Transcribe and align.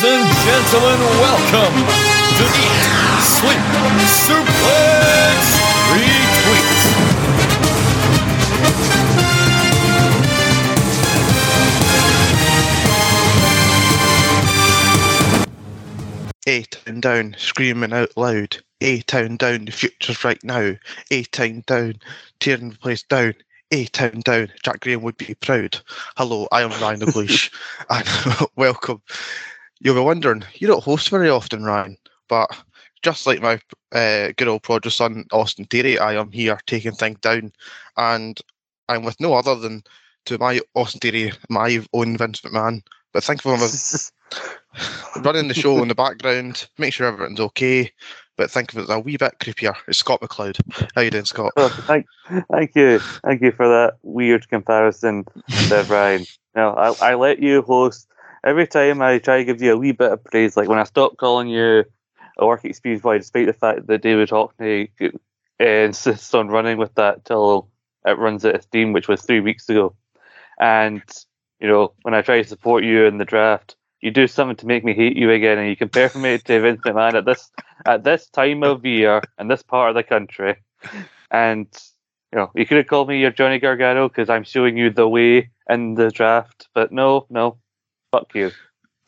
Ladies 0.00 0.20
and 0.20 0.30
gentlemen, 0.44 1.00
welcome 1.18 1.74
to 2.36 2.44
the 2.44 2.66
Sleep 3.20 3.58
Suplex 4.06 5.42
Retweet. 5.90 6.78
A 16.46 16.62
town 16.62 17.00
down, 17.00 17.34
screaming 17.36 17.92
out 17.92 18.16
loud. 18.16 18.56
A 18.80 19.00
town 19.00 19.36
down, 19.36 19.64
the 19.64 19.72
future's 19.72 20.22
right 20.22 20.42
now. 20.44 20.74
A 21.10 21.24
town 21.24 21.64
down, 21.66 21.94
tearing 22.38 22.70
the 22.70 22.78
place 22.78 23.02
down. 23.02 23.34
A 23.72 23.86
town 23.86 24.20
down, 24.20 24.52
Jack 24.62 24.78
Graham 24.78 25.02
would 25.02 25.16
be 25.16 25.34
proud. 25.34 25.80
Hello, 26.16 26.46
I 26.52 26.62
am 26.62 26.70
Ryan 26.80 27.02
English, 27.02 27.50
and 27.90 28.06
welcome. 28.56 29.02
You'll 29.80 29.94
be 29.94 30.00
wondering, 30.00 30.44
you 30.54 30.66
don't 30.66 30.82
host 30.82 31.08
very 31.08 31.30
often, 31.30 31.64
Ryan, 31.64 31.96
but 32.28 32.50
just 33.02 33.26
like 33.26 33.40
my 33.40 33.60
uh, 33.92 34.32
good 34.36 34.48
old 34.48 34.62
prodigal 34.62 34.90
son, 34.90 35.24
Austin 35.32 35.66
Theory, 35.66 35.98
I 35.98 36.14
am 36.14 36.32
here 36.32 36.58
taking 36.66 36.92
things 36.92 37.18
down, 37.20 37.52
and 37.96 38.40
I'm 38.88 39.04
with 39.04 39.20
no 39.20 39.34
other 39.34 39.54
than 39.54 39.82
to 40.26 40.38
my 40.38 40.60
Austin 40.74 41.00
Theory, 41.00 41.32
my 41.48 41.84
own 41.92 42.16
Vince 42.16 42.40
McMahon. 42.40 42.82
But 43.12 43.24
thank 43.24 43.44
of 43.44 43.52
him 43.52 43.62
as 43.62 44.12
running 45.22 45.48
the 45.48 45.54
show 45.54 45.80
in 45.82 45.88
the 45.88 45.94
background, 45.94 46.68
make 46.76 46.92
sure 46.92 47.06
everything's 47.06 47.40
okay. 47.40 47.90
But 48.36 48.50
think 48.50 48.72
of 48.72 48.78
it 48.78 48.82
as 48.82 48.90
a 48.90 49.00
wee 49.00 49.16
bit 49.16 49.38
creepier. 49.40 49.74
It's 49.88 49.98
Scott 49.98 50.20
McLeod. 50.20 50.60
How 50.94 51.00
you 51.00 51.10
doing, 51.10 51.24
Scott? 51.24 51.52
Oh, 51.56 51.68
thank, 51.86 52.06
thank 52.50 52.74
you, 52.76 52.98
thank 53.24 53.42
you 53.42 53.52
for 53.52 53.66
that 53.68 53.94
weird 54.02 54.48
comparison, 54.48 55.24
there, 55.68 55.84
Brian. 55.84 56.26
No, 56.54 56.70
I, 56.70 57.10
I 57.10 57.14
let 57.14 57.38
you 57.38 57.62
host 57.62 58.08
every 58.44 58.66
time. 58.66 59.02
I 59.02 59.18
try 59.18 59.38
to 59.38 59.44
give 59.44 59.62
you 59.62 59.74
a 59.74 59.76
wee 59.76 59.92
bit 59.92 60.12
of 60.12 60.24
praise. 60.24 60.56
Like 60.56 60.68
when 60.68 60.78
I 60.78 60.84
stopped 60.84 61.18
calling 61.18 61.48
you 61.48 61.84
a 62.38 62.46
work 62.46 62.64
experience 62.64 63.02
boy, 63.02 63.18
despite 63.18 63.46
the 63.46 63.52
fact 63.52 63.86
that 63.86 64.02
David 64.02 64.30
Hockney 64.30 64.90
uh, 65.00 65.08
insists 65.64 66.34
on 66.34 66.48
running 66.48 66.78
with 66.78 66.94
that 66.94 67.24
till 67.24 67.68
it 68.06 68.18
runs 68.18 68.44
of 68.44 68.62
steam, 68.62 68.92
which 68.92 69.08
was 69.08 69.22
three 69.22 69.40
weeks 69.40 69.68
ago. 69.68 69.94
And 70.60 71.02
you 71.60 71.68
know, 71.68 71.92
when 72.02 72.14
I 72.14 72.22
try 72.22 72.42
to 72.42 72.48
support 72.48 72.84
you 72.84 73.04
in 73.06 73.18
the 73.18 73.24
draft, 73.24 73.76
you 74.00 74.10
do 74.12 74.28
something 74.28 74.56
to 74.56 74.66
make 74.66 74.84
me 74.84 74.94
hate 74.94 75.16
you 75.16 75.30
again, 75.30 75.58
and 75.58 75.68
you 75.68 75.76
compare 75.76 76.10
me 76.14 76.38
to 76.38 76.60
Vince 76.60 76.80
McMahon 76.82 77.14
at 77.14 77.24
this 77.24 77.50
at 77.84 78.04
this 78.04 78.28
time 78.28 78.62
of 78.62 78.84
year 78.84 79.20
and 79.38 79.50
this 79.50 79.62
part 79.62 79.90
of 79.90 79.96
the 79.96 80.02
country. 80.04 80.56
And 81.30 81.66
you 82.32 82.38
know, 82.38 82.50
you 82.54 82.66
could 82.66 82.76
have 82.76 82.86
called 82.86 83.08
me 83.08 83.20
your 83.20 83.30
Johnny 83.30 83.58
Gargano 83.58 84.08
because 84.08 84.28
I'm 84.28 84.44
showing 84.44 84.76
you 84.76 84.90
the 84.90 85.08
way 85.08 85.50
in 85.68 85.94
the 85.94 86.10
draft, 86.10 86.68
but 86.74 86.92
no, 86.92 87.26
no, 87.30 87.58
fuck 88.10 88.34
you. 88.34 88.50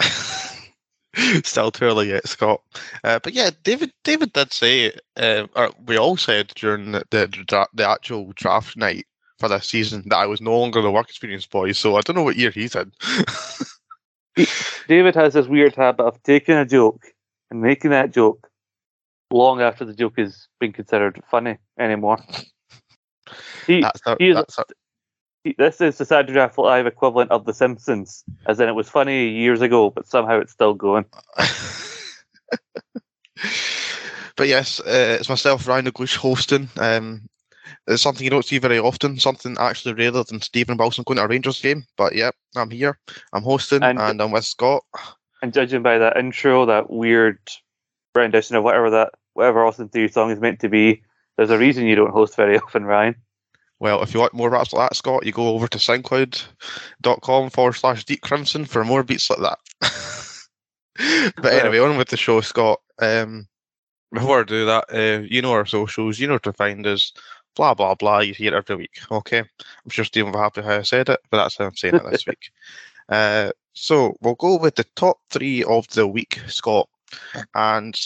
Still 1.43 1.71
too 1.71 1.85
early 1.87 2.09
yet, 2.11 2.27
Scott. 2.29 2.61
Uh, 3.03 3.19
but 3.23 3.33
yeah, 3.33 3.51
David. 3.65 3.93
David 4.05 4.33
did 4.33 4.53
say, 4.53 4.93
uh, 5.17 5.47
or 5.57 5.71
we 5.87 5.99
all 5.99 6.17
said 6.17 6.53
during 6.55 6.93
the, 6.93 7.05
the 7.11 7.67
the 7.75 7.89
actual 7.89 8.33
draft 8.35 8.77
night 8.77 9.07
for 9.39 9.49
this 9.49 9.67
season 9.67 10.05
that 10.07 10.17
I 10.19 10.27
was 10.27 10.41
no 10.41 10.59
longer 10.59 10.81
the 10.83 10.91
work 10.91 11.09
experience 11.09 11.47
boy. 11.47 11.73
So 11.73 11.97
I 11.97 12.01
don't 12.03 12.15
know 12.17 12.23
what 12.23 12.37
year 12.37 12.51
he's 12.51 12.77
in. 12.77 12.93
David 14.87 15.15
has 15.17 15.35
this 15.35 15.47
weird 15.49 15.75
habit 15.75 16.05
of 16.05 16.23
taking 16.23 16.55
a 16.55 16.65
joke 16.65 17.03
and 17.51 17.61
making 17.61 17.91
that 17.91 18.13
joke 18.13 18.49
long 19.33 19.61
after 19.61 19.85
the 19.85 19.95
joke 19.95 20.19
has 20.19 20.47
been 20.61 20.73
considered 20.73 21.21
funny 21.31 21.59
anymore. 21.79 22.19
He, 23.67 23.75
he 24.19 24.29
is- 24.31 24.35
that's 24.37 24.59
our- 24.59 24.65
he- 24.69 24.75
this 25.59 25.81
is 25.81 25.99
the 25.99 26.05
Saturday 26.05 26.33
Draft 26.33 26.59
Live 26.59 26.87
equivalent 26.87 27.31
of 27.31 27.45
The 27.45 27.55
Simpsons, 27.55 28.25
as 28.47 28.61
in 28.61 28.69
it 28.69 28.75
was 28.75 28.89
funny 28.89 29.29
years 29.29 29.61
ago, 29.61 29.91
but 29.91 30.07
somehow 30.07 30.39
it's 30.41 30.53
still 30.53 30.75
going. 30.75 31.05
but 34.37 34.49
yes, 34.49 34.81
uh, 34.81 35.17
it's 35.19 35.29
myself, 35.29 35.67
Ryan 35.67 35.87
English, 35.87 36.17
hosting. 36.17 36.69
Um, 36.79 37.23
it's 37.87 38.03
something 38.03 38.25
you 38.25 38.31
don't 38.31 38.45
see 38.45 38.59
very 38.59 38.79
often. 38.79 39.19
Something 39.19 39.57
actually 39.59 39.95
rarer 39.95 40.23
than 40.25 40.43
Stephen 40.43 40.77
Wilson 40.77 41.05
going 41.07 41.17
to 41.17 41.25
a 41.25 41.29
Rangers 41.29 41.61
game. 41.61 41.85
But 41.97 42.15
yeah, 42.15 42.31
I'm 42.57 42.71
here. 42.71 42.99
I'm 43.33 43.43
hosting, 43.43 43.83
And- 43.83 43.99
and, 43.99 44.21
I'm 44.21 44.31
with 44.31 44.45
Scott. 44.45 44.85
And 45.43 45.55
judging 45.55 45.83
by 45.83 45.97
that 45.99 46.19
intro, 46.19 46.67
that 46.67 46.91
weird 46.91 47.39
rendition 48.15 48.57
of 48.57 48.65
whatever 48.65 48.91
that 48.91 49.13
whatever 49.33 49.65
Austin 49.65 49.89
Theory 49.89 50.09
song 50.09 50.31
is 50.31 50.39
meant 50.41 50.61
to 50.61 50.69
be, 50.69 51.03
there's 51.37 51.51
a 51.51 51.57
reason 51.57 51.87
you 51.87 51.95
don't 51.95 52.11
host 52.11 52.37
very 52.37 52.59
often, 52.59 52.85
Ryan. 52.85 53.15
Well, 53.81 54.03
if 54.03 54.13
you 54.13 54.21
want 54.21 54.35
more 54.35 54.51
raps 54.51 54.73
like 54.73 54.91
that, 54.91 54.97
Scott, 54.97 55.25
you 55.25 55.33
go 55.33 55.49
over 55.49 55.67
to 55.67 55.79
soundcloud.com 55.79 57.51
forward 57.51 57.73
slash 57.73 58.05
deep 58.05 58.21
crimson 58.21 58.67
for 58.67 58.85
more 58.85 59.03
beats 59.03 59.31
like 59.31 59.41
that. 59.41 59.59
but 61.37 61.53
anyway, 61.53 61.79
on 61.79 61.97
with 61.97 62.09
the 62.09 62.17
show, 62.19 62.43
Scott. 62.43 62.81
Um, 62.99 63.49
before 64.13 64.41
I 64.41 64.45
do 64.45 64.67
that, 64.67 64.85
uh, 64.93 65.23
you 65.23 65.41
know 65.41 65.53
our 65.53 65.65
socials, 65.65 66.19
you 66.19 66.27
know 66.27 66.35
where 66.35 66.41
to 66.41 66.53
find 66.53 66.87
us, 66.87 67.13
blah, 67.57 67.73
blah, 67.73 67.95
blah. 67.95 68.21
You 68.21 68.35
hear 68.35 68.55
it 68.55 68.57
every 68.57 68.77
week, 68.77 68.99
okay? 69.11 69.39
I'm 69.39 69.91
sure 69.91 70.05
Stephen 70.05 70.33
will 70.33 70.39
be 70.39 70.43
happy 70.43 70.63
how 70.63 70.79
I 70.79 70.83
said 70.83 71.09
it, 71.09 71.21
but 71.31 71.39
that's 71.39 71.57
how 71.57 71.65
I'm 71.65 71.77
saying 71.77 71.95
it 71.95 72.03
this 72.11 72.27
week. 72.27 72.51
Uh, 73.09 73.53
so 73.73 74.17
we'll 74.21 74.35
go 74.35 74.59
with 74.59 74.75
the 74.75 74.85
top 74.95 75.19
three 75.31 75.65
of 75.65 75.89
the 75.89 76.07
week, 76.07 76.41
Scott. 76.49 76.89
And 77.55 77.99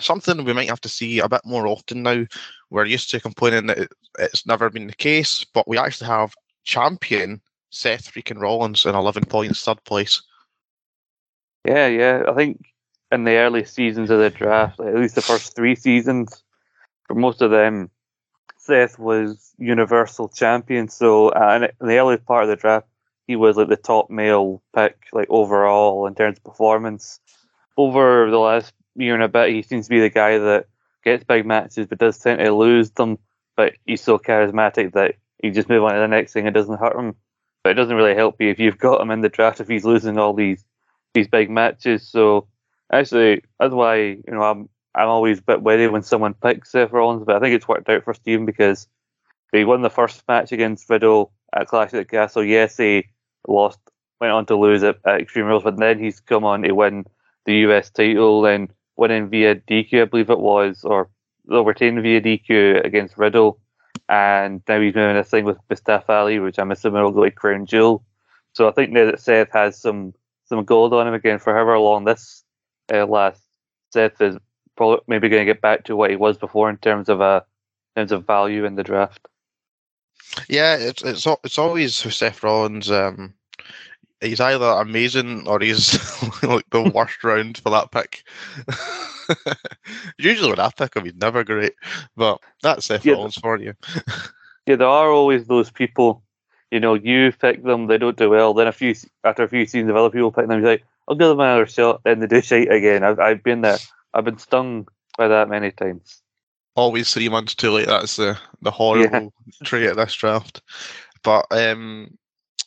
something 0.00 0.44
we 0.44 0.52
might 0.52 0.68
have 0.68 0.80
to 0.82 0.88
see 0.88 1.18
a 1.18 1.28
bit 1.28 1.42
more 1.44 1.66
often 1.66 2.02
now. 2.02 2.24
We're 2.70 2.84
used 2.84 3.10
to 3.10 3.20
complaining 3.20 3.66
that 3.66 3.78
it, 3.78 3.92
it's 4.18 4.46
never 4.46 4.70
been 4.70 4.86
the 4.86 4.94
case, 4.94 5.44
but 5.52 5.66
we 5.66 5.78
actually 5.78 6.08
have 6.08 6.34
champion 6.64 7.40
Seth 7.70 8.12
freaking 8.12 8.40
Rollins 8.40 8.84
in 8.84 8.94
11 8.94 9.24
points, 9.26 9.64
third 9.64 9.82
place. 9.84 10.22
Yeah, 11.64 11.86
yeah. 11.86 12.24
I 12.28 12.34
think 12.34 12.64
in 13.12 13.24
the 13.24 13.36
early 13.36 13.64
seasons 13.64 14.10
of 14.10 14.18
the 14.18 14.30
draft, 14.30 14.78
like, 14.78 14.88
at 14.88 15.00
least 15.00 15.14
the 15.14 15.22
first 15.22 15.54
three 15.54 15.74
seasons, 15.74 16.42
for 17.06 17.14
most 17.14 17.42
of 17.42 17.50
them, 17.50 17.90
Seth 18.56 18.98
was 18.98 19.52
universal 19.58 20.28
champion. 20.28 20.88
So 20.88 21.30
uh, 21.30 21.68
in 21.80 21.86
the 21.86 21.98
early 21.98 22.18
part 22.18 22.44
of 22.44 22.50
the 22.50 22.56
draft, 22.56 22.86
he 23.26 23.36
was 23.36 23.56
like 23.56 23.68
the 23.68 23.76
top 23.76 24.10
male 24.10 24.62
pick, 24.74 25.06
like 25.12 25.28
overall 25.30 26.06
in 26.06 26.14
terms 26.14 26.38
of 26.38 26.44
performance. 26.44 27.20
Over 27.76 28.30
the 28.30 28.38
last 28.38 28.74
year 29.00 29.14
and 29.14 29.22
a 29.22 29.28
bit, 29.28 29.50
he 29.50 29.62
seems 29.62 29.86
to 29.86 29.90
be 29.90 30.00
the 30.00 30.10
guy 30.10 30.38
that 30.38 30.66
gets 31.04 31.24
big 31.24 31.46
matches 31.46 31.86
but 31.86 31.98
does 31.98 32.18
tend 32.18 32.40
to 32.40 32.52
lose 32.52 32.90
them. 32.90 33.18
But 33.56 33.74
he's 33.84 34.02
so 34.02 34.18
charismatic 34.18 34.92
that 34.92 35.16
you 35.42 35.50
just 35.50 35.68
move 35.68 35.84
on 35.84 35.94
to 35.94 36.00
the 36.00 36.08
next 36.08 36.32
thing. 36.32 36.46
It 36.46 36.54
doesn't 36.54 36.78
hurt 36.78 36.96
him, 36.96 37.14
but 37.62 37.70
it 37.70 37.74
doesn't 37.74 37.96
really 37.96 38.14
help 38.14 38.40
you 38.40 38.48
if 38.48 38.58
you've 38.58 38.78
got 38.78 39.00
him 39.00 39.10
in 39.10 39.20
the 39.20 39.28
draft 39.28 39.60
if 39.60 39.68
he's 39.68 39.84
losing 39.84 40.18
all 40.18 40.34
these 40.34 40.64
these 41.14 41.28
big 41.28 41.50
matches. 41.50 42.06
So 42.06 42.46
actually, 42.92 43.42
that's 43.58 43.74
why 43.74 43.96
you 43.96 44.22
know 44.28 44.42
I'm 44.42 44.68
I'm 44.94 45.08
always 45.08 45.38
a 45.38 45.42
bit 45.42 45.62
wary 45.62 45.88
when 45.88 46.02
someone 46.02 46.34
picks 46.34 46.72
Seth 46.72 46.92
Rollins, 46.92 47.24
but 47.24 47.36
I 47.36 47.40
think 47.40 47.54
it's 47.54 47.68
worked 47.68 47.88
out 47.88 48.04
for 48.04 48.14
Steven 48.14 48.46
because 48.46 48.88
he 49.52 49.64
won 49.64 49.82
the 49.82 49.90
first 49.90 50.22
match 50.28 50.52
against 50.52 50.88
Riddle 50.88 51.32
at 51.54 51.68
Clash 51.68 51.92
at 51.94 51.98
the 51.98 52.04
Castle. 52.04 52.44
Yes, 52.44 52.76
he 52.76 53.08
lost, 53.46 53.78
went 54.20 54.32
on 54.32 54.46
to 54.46 54.56
lose 54.56 54.82
it 54.82 54.98
at 55.04 55.20
Extreme 55.20 55.46
Rules, 55.46 55.64
but 55.64 55.76
then 55.76 55.98
he's 55.98 56.20
come 56.20 56.44
on 56.44 56.62
to 56.62 56.72
win 56.72 57.04
the 57.46 57.54
US 57.66 57.90
title 57.90 58.46
and 58.46 58.72
winning 59.00 59.30
via 59.30 59.56
DQ, 59.56 60.02
I 60.02 60.04
believe 60.04 60.30
it 60.30 60.38
was, 60.38 60.84
or 60.84 61.08
overtaken 61.50 62.02
via 62.02 62.20
DQ 62.20 62.84
against 62.84 63.18
Riddle. 63.18 63.58
And 64.08 64.62
now 64.68 64.80
he's 64.80 64.94
doing 64.94 65.16
this 65.16 65.30
thing 65.30 65.44
with 65.44 65.56
Mustafa 65.68 66.12
Ali, 66.12 66.38
which 66.38 66.58
I'm 66.58 66.70
assuming 66.70 67.02
will 67.02 67.10
go 67.10 67.24
to 67.24 67.30
Crown 67.30 67.66
Jewel. 67.66 68.04
So 68.52 68.68
I 68.68 68.72
think 68.72 68.90
now 68.92 69.06
that 69.06 69.20
Seth 69.20 69.50
has 69.52 69.80
some 69.80 70.14
some 70.44 70.64
gold 70.64 70.92
on 70.92 71.06
him 71.08 71.14
again 71.14 71.38
for 71.38 71.52
however 71.54 71.78
long 71.78 72.04
this 72.04 72.44
uh, 72.92 73.06
lasts, 73.06 73.46
Seth 73.92 74.20
is 74.20 74.36
probably 74.76 75.00
maybe 75.06 75.28
going 75.28 75.46
to 75.46 75.52
get 75.52 75.62
back 75.62 75.84
to 75.84 75.96
what 75.96 76.10
he 76.10 76.16
was 76.16 76.36
before 76.36 76.68
in 76.68 76.76
terms 76.76 77.08
of 77.08 77.20
uh, 77.20 77.40
in 77.96 78.02
terms 78.02 78.12
of 78.12 78.26
value 78.26 78.64
in 78.64 78.74
the 78.74 78.82
draft. 78.82 79.26
Yeah, 80.48 80.76
it's 80.76 81.02
it's 81.02 81.26
it's 81.44 81.58
always 81.58 81.94
Seth 81.94 82.42
Rollins. 82.42 82.90
Um, 82.90 83.34
he's 84.20 84.40
either 84.40 84.64
amazing 84.66 85.46
or 85.48 85.60
he's 85.60 85.94
like 86.42 86.68
the 86.70 86.90
worst 86.94 87.22
round 87.24 87.58
for 87.58 87.70
that 87.70 87.90
pick. 87.90 88.22
Usually 90.18 90.50
when 90.50 90.60
I 90.60 90.70
pick 90.70 90.94
him, 90.94 91.04
he's 91.04 91.14
never 91.14 91.44
great. 91.44 91.74
But 92.16 92.40
that's 92.62 92.86
Seth 92.86 93.04
Yeah. 93.04 93.14
Rollins 93.14 93.36
for 93.36 93.58
you. 93.58 93.74
Yeah, 94.66 94.76
there 94.76 94.86
are 94.88 95.10
always 95.10 95.46
those 95.46 95.70
people. 95.70 96.22
You 96.70 96.78
know, 96.80 96.94
you 96.94 97.32
pick 97.32 97.64
them, 97.64 97.86
they 97.86 97.98
don't 97.98 98.16
do 98.16 98.28
well. 98.30 98.54
Then 98.54 98.68
a 98.68 98.72
few 98.72 98.94
after 99.24 99.42
a 99.42 99.48
few 99.48 99.64
seasons 99.66 99.90
of 99.90 99.96
other 99.96 100.10
people 100.10 100.30
pick 100.30 100.46
them, 100.46 100.60
you're 100.60 100.70
like, 100.70 100.84
I'll 101.08 101.16
give 101.16 101.28
them 101.28 101.40
another 101.40 101.66
shot. 101.66 102.02
Then 102.04 102.20
they 102.20 102.26
do 102.28 102.40
shit 102.42 102.70
again. 102.70 103.02
I've 103.02 103.18
I've 103.18 103.42
been 103.42 103.62
there. 103.62 103.78
I've 104.14 104.26
been 104.26 104.38
stung 104.38 104.86
by 105.16 105.26
that 105.28 105.48
many 105.48 105.72
times. 105.72 106.20
Always 106.76 107.12
three 107.12 107.28
months 107.30 107.54
too 107.54 107.70
late. 107.72 107.88
That's 107.88 108.16
the 108.16 108.38
the 108.60 108.70
horrible 108.70 109.32
trait 109.64 109.88
of 109.90 109.96
this 109.96 110.14
draft. 110.14 110.62
But 111.24 111.46
um, 111.50 112.16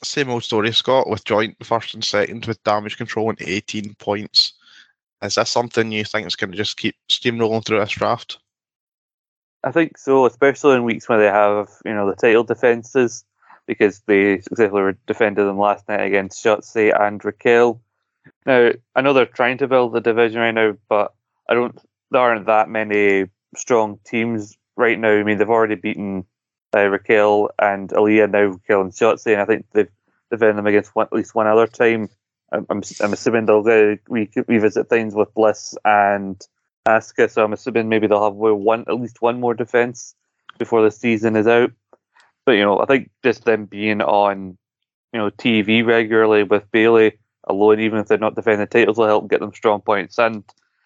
same 0.05 0.29
old 0.29 0.43
story, 0.43 0.71
Scott, 0.71 1.09
with 1.09 1.25
joint 1.25 1.55
first 1.63 1.93
and 1.93 2.03
second 2.03 2.45
with 2.45 2.63
damage 2.63 2.97
control 2.97 3.29
and 3.29 3.41
18 3.41 3.95
points. 3.95 4.53
Is 5.21 5.35
this 5.35 5.49
something 5.49 5.91
you 5.91 6.03
think 6.03 6.27
is 6.27 6.35
going 6.35 6.51
to 6.51 6.57
just 6.57 6.77
keep 6.77 6.95
steamrolling 7.09 7.65
through 7.65 7.79
this 7.79 7.91
draft? 7.91 8.39
I 9.63 9.71
think 9.71 9.97
so, 9.97 10.25
especially 10.25 10.75
in 10.75 10.83
weeks 10.83 11.07
where 11.07 11.19
they 11.19 11.27
have, 11.27 11.69
you 11.85 11.93
know, 11.93 12.09
the 12.09 12.15
title 12.15 12.43
defenses, 12.43 13.23
because 13.65 14.01
they 14.07 14.41
successfully 14.41 14.93
defended 15.07 15.47
them 15.47 15.57
last 15.57 15.87
night 15.87 16.01
against 16.01 16.43
Shotzi 16.43 16.93
and 16.99 17.23
Raquel. 17.23 17.81
Now 18.45 18.71
I 18.95 19.01
know 19.01 19.13
they're 19.13 19.25
trying 19.25 19.57
to 19.59 19.67
build 19.67 19.93
the 19.93 20.01
division 20.01 20.41
right 20.41 20.51
now, 20.51 20.75
but 20.89 21.13
I 21.49 21.53
don't. 21.53 21.77
There 22.11 22.21
aren't 22.21 22.45
that 22.45 22.69
many 22.69 23.27
strong 23.55 23.99
teams 24.05 24.57
right 24.75 24.99
now. 24.99 25.11
I 25.11 25.23
mean, 25.23 25.37
they've 25.37 25.49
already 25.49 25.75
beaten 25.75 26.25
uh, 26.73 26.87
Raquel 26.87 27.49
and 27.59 27.89
Aliyah, 27.89 28.31
now 28.31 28.41
Raquel 28.43 28.81
and 28.81 28.91
Shotzi, 28.91 29.33
and 29.33 29.41
I 29.41 29.45
think 29.45 29.65
they've 29.73 29.89
defended 30.31 30.57
them 30.57 30.67
against 30.67 30.95
one, 30.95 31.07
at 31.07 31.13
least 31.13 31.35
one 31.35 31.47
other 31.47 31.67
time. 31.67 32.09
I'm, 32.51 32.65
I'm, 32.69 32.81
I'm 33.01 33.13
assuming 33.13 33.45
they'll 33.45 33.63
go 33.63 33.97
re- 34.09 34.29
revisit 34.47 34.89
things 34.89 35.15
with 35.15 35.33
Bliss 35.33 35.75
and 35.85 36.41
Asuka, 36.87 37.29
so 37.29 37.43
I'm 37.43 37.53
assuming 37.53 37.89
maybe 37.89 38.07
they'll 38.07 38.23
have 38.23 38.33
one 38.33 38.85
at 38.87 38.99
least 38.99 39.21
one 39.21 39.39
more 39.39 39.53
defense 39.53 40.15
before 40.57 40.83
the 40.83 40.91
season 40.91 41.35
is 41.35 41.47
out. 41.47 41.71
But 42.45 42.53
you 42.53 42.63
know, 42.63 42.79
I 42.79 42.85
think 42.85 43.09
just 43.23 43.45
them 43.45 43.65
being 43.65 44.01
on 44.01 44.57
you 45.13 45.19
know 45.19 45.29
TV 45.29 45.85
regularly 45.85 46.43
with 46.43 46.69
Bayley 46.71 47.13
alone, 47.45 47.79
even 47.79 47.99
if 47.99 48.07
they're 48.07 48.17
not 48.17 48.35
defending 48.35 48.67
titles, 48.67 48.97
will 48.97 49.07
help 49.07 49.29
get 49.29 49.39
them 49.39 49.53
strong 49.53 49.81
points. 49.81 50.17
And 50.17 50.43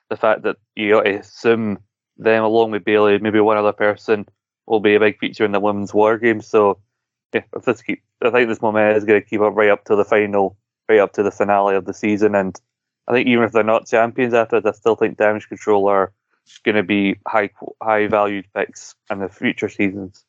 the 0.10 0.18
fact 0.18 0.44
that 0.44 0.58
you 0.76 0.92
got 0.92 1.04
to 1.04 1.20
assume 1.20 1.80
them 2.18 2.44
along 2.44 2.72
with 2.72 2.86
Bayley, 2.86 3.18
maybe 3.20 3.40
one 3.40 3.58
other 3.58 3.74
person, 3.74 4.28
will 4.68 4.80
be 4.80 4.96
a 4.96 5.00
big 5.00 5.18
feature 5.20 5.46
in 5.46 5.52
the 5.52 5.60
women's 5.60 5.94
war 5.94 6.18
game. 6.18 6.42
So 6.42 6.80
yeah, 7.34 7.42
if 7.56 7.66
this 7.66 7.82
keep, 7.82 8.04
I 8.22 8.30
think 8.30 8.50
this 8.50 8.62
momentum 8.62 8.98
is 8.98 9.06
going 9.06 9.22
to 9.22 9.28
keep 9.28 9.42
up 9.42 9.56
right 9.56 9.70
up 9.70 9.86
to 9.86 9.96
the 9.96 10.06
final, 10.06 10.58
right 10.88 11.00
up 11.00 11.14
to 11.14 11.24
the 11.24 11.32
finale 11.32 11.76
of 11.76 11.86
the 11.86 11.94
season. 11.94 12.36
And 12.36 12.60
I 13.08 13.14
think 13.14 13.28
even 13.28 13.44
if 13.44 13.52
they're 13.52 13.64
not 13.64 13.88
champions 13.88 14.34
after 14.34 14.58
it, 14.58 14.66
I 14.66 14.72
still 14.72 14.96
think 14.96 15.18
Damage 15.18 15.48
Control 15.48 15.88
are 15.88 16.12
going 16.64 16.76
to 16.76 16.84
be 16.84 17.18
high 17.28 17.50
high 17.82 18.08
valued 18.08 18.46
picks 18.56 18.96
in 19.10 19.20
the 19.20 19.30
future 19.30 19.70
seasons. 19.70 20.24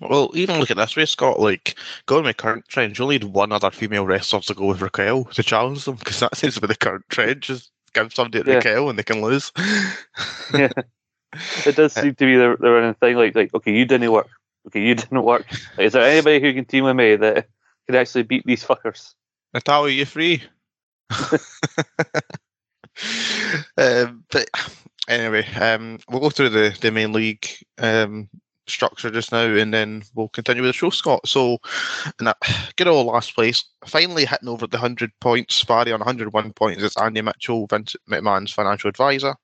Well, 0.00 0.30
even 0.32 0.58
look 0.58 0.70
at 0.70 0.78
this 0.78 0.96
way, 0.96 1.04
Scott. 1.04 1.38
Like 1.40 1.78
going 2.06 2.24
with 2.24 2.38
current 2.38 2.66
trends, 2.68 2.98
you 2.98 3.04
only 3.04 3.18
need 3.18 3.24
one 3.24 3.52
other 3.52 3.70
female 3.70 4.06
wrestler 4.06 4.40
to 4.40 4.54
go 4.54 4.66
with 4.66 4.80
Raquel 4.80 5.24
to 5.24 5.42
challenge 5.42 5.84
them 5.84 5.96
because 5.96 6.20
that 6.20 6.36
seems 6.36 6.54
to 6.54 6.60
be 6.62 6.66
the 6.68 6.74
current 6.76 7.04
trend. 7.10 7.42
Just 7.42 7.70
give 7.92 8.12
somebody 8.14 8.38
at 8.38 8.46
Yeah. 8.46 8.54
Raquel 8.54 8.88
and 8.88 8.98
they 8.98 9.02
can 9.02 9.20
lose. 9.20 9.52
yeah, 10.54 10.70
it 11.66 11.76
does 11.76 11.92
seem 11.92 12.14
to 12.14 12.24
be 12.24 12.36
the, 12.36 12.56
the 12.58 12.70
running 12.70 12.94
thing. 12.94 13.16
Like, 13.16 13.34
like, 13.34 13.54
okay, 13.54 13.72
you 13.72 13.84
didn't 13.84 14.10
work. 14.10 14.28
Okay, 14.66 14.80
you 14.80 14.94
didn't 14.96 15.22
work. 15.22 15.46
Like, 15.76 15.86
is 15.86 15.92
there 15.92 16.02
anybody 16.02 16.40
who 16.40 16.54
can 16.54 16.64
team 16.64 16.84
with 16.84 16.96
me 16.96 17.16
that 17.16 17.46
can 17.86 17.96
actually 17.96 18.24
beat 18.24 18.44
these 18.44 18.64
fuckers? 18.64 19.14
Natalya, 19.54 19.92
you 19.92 20.04
free? 20.04 20.42
um, 23.76 24.24
but 24.30 24.48
anyway, 25.08 25.46
um, 25.60 25.98
we'll 26.08 26.20
go 26.20 26.30
through 26.30 26.50
the, 26.50 26.76
the 26.80 26.90
main 26.90 27.12
league 27.12 27.46
um, 27.78 28.28
structure 28.66 29.10
just 29.10 29.32
now, 29.32 29.44
and 29.44 29.74
then 29.74 30.02
we'll 30.14 30.28
continue 30.28 30.62
with 30.62 30.70
the 30.70 30.74
show, 30.74 30.90
Scott. 30.90 31.26
So, 31.26 31.58
in 32.18 32.26
that 32.26 32.36
good 32.76 32.86
old 32.86 33.06
last 33.06 33.34
place, 33.34 33.64
finally 33.86 34.24
hitting 34.24 34.48
over 34.48 34.66
the 34.66 34.78
hundred 34.78 35.10
points. 35.20 35.62
Barry 35.64 35.92
on 35.92 36.00
101 36.00 36.52
points 36.52 36.82
is 36.82 36.96
Andy 36.96 37.22
Mitchell, 37.22 37.66
Vince 37.66 37.96
McMahon's 38.08 38.52
financial 38.52 38.88
advisor. 38.88 39.34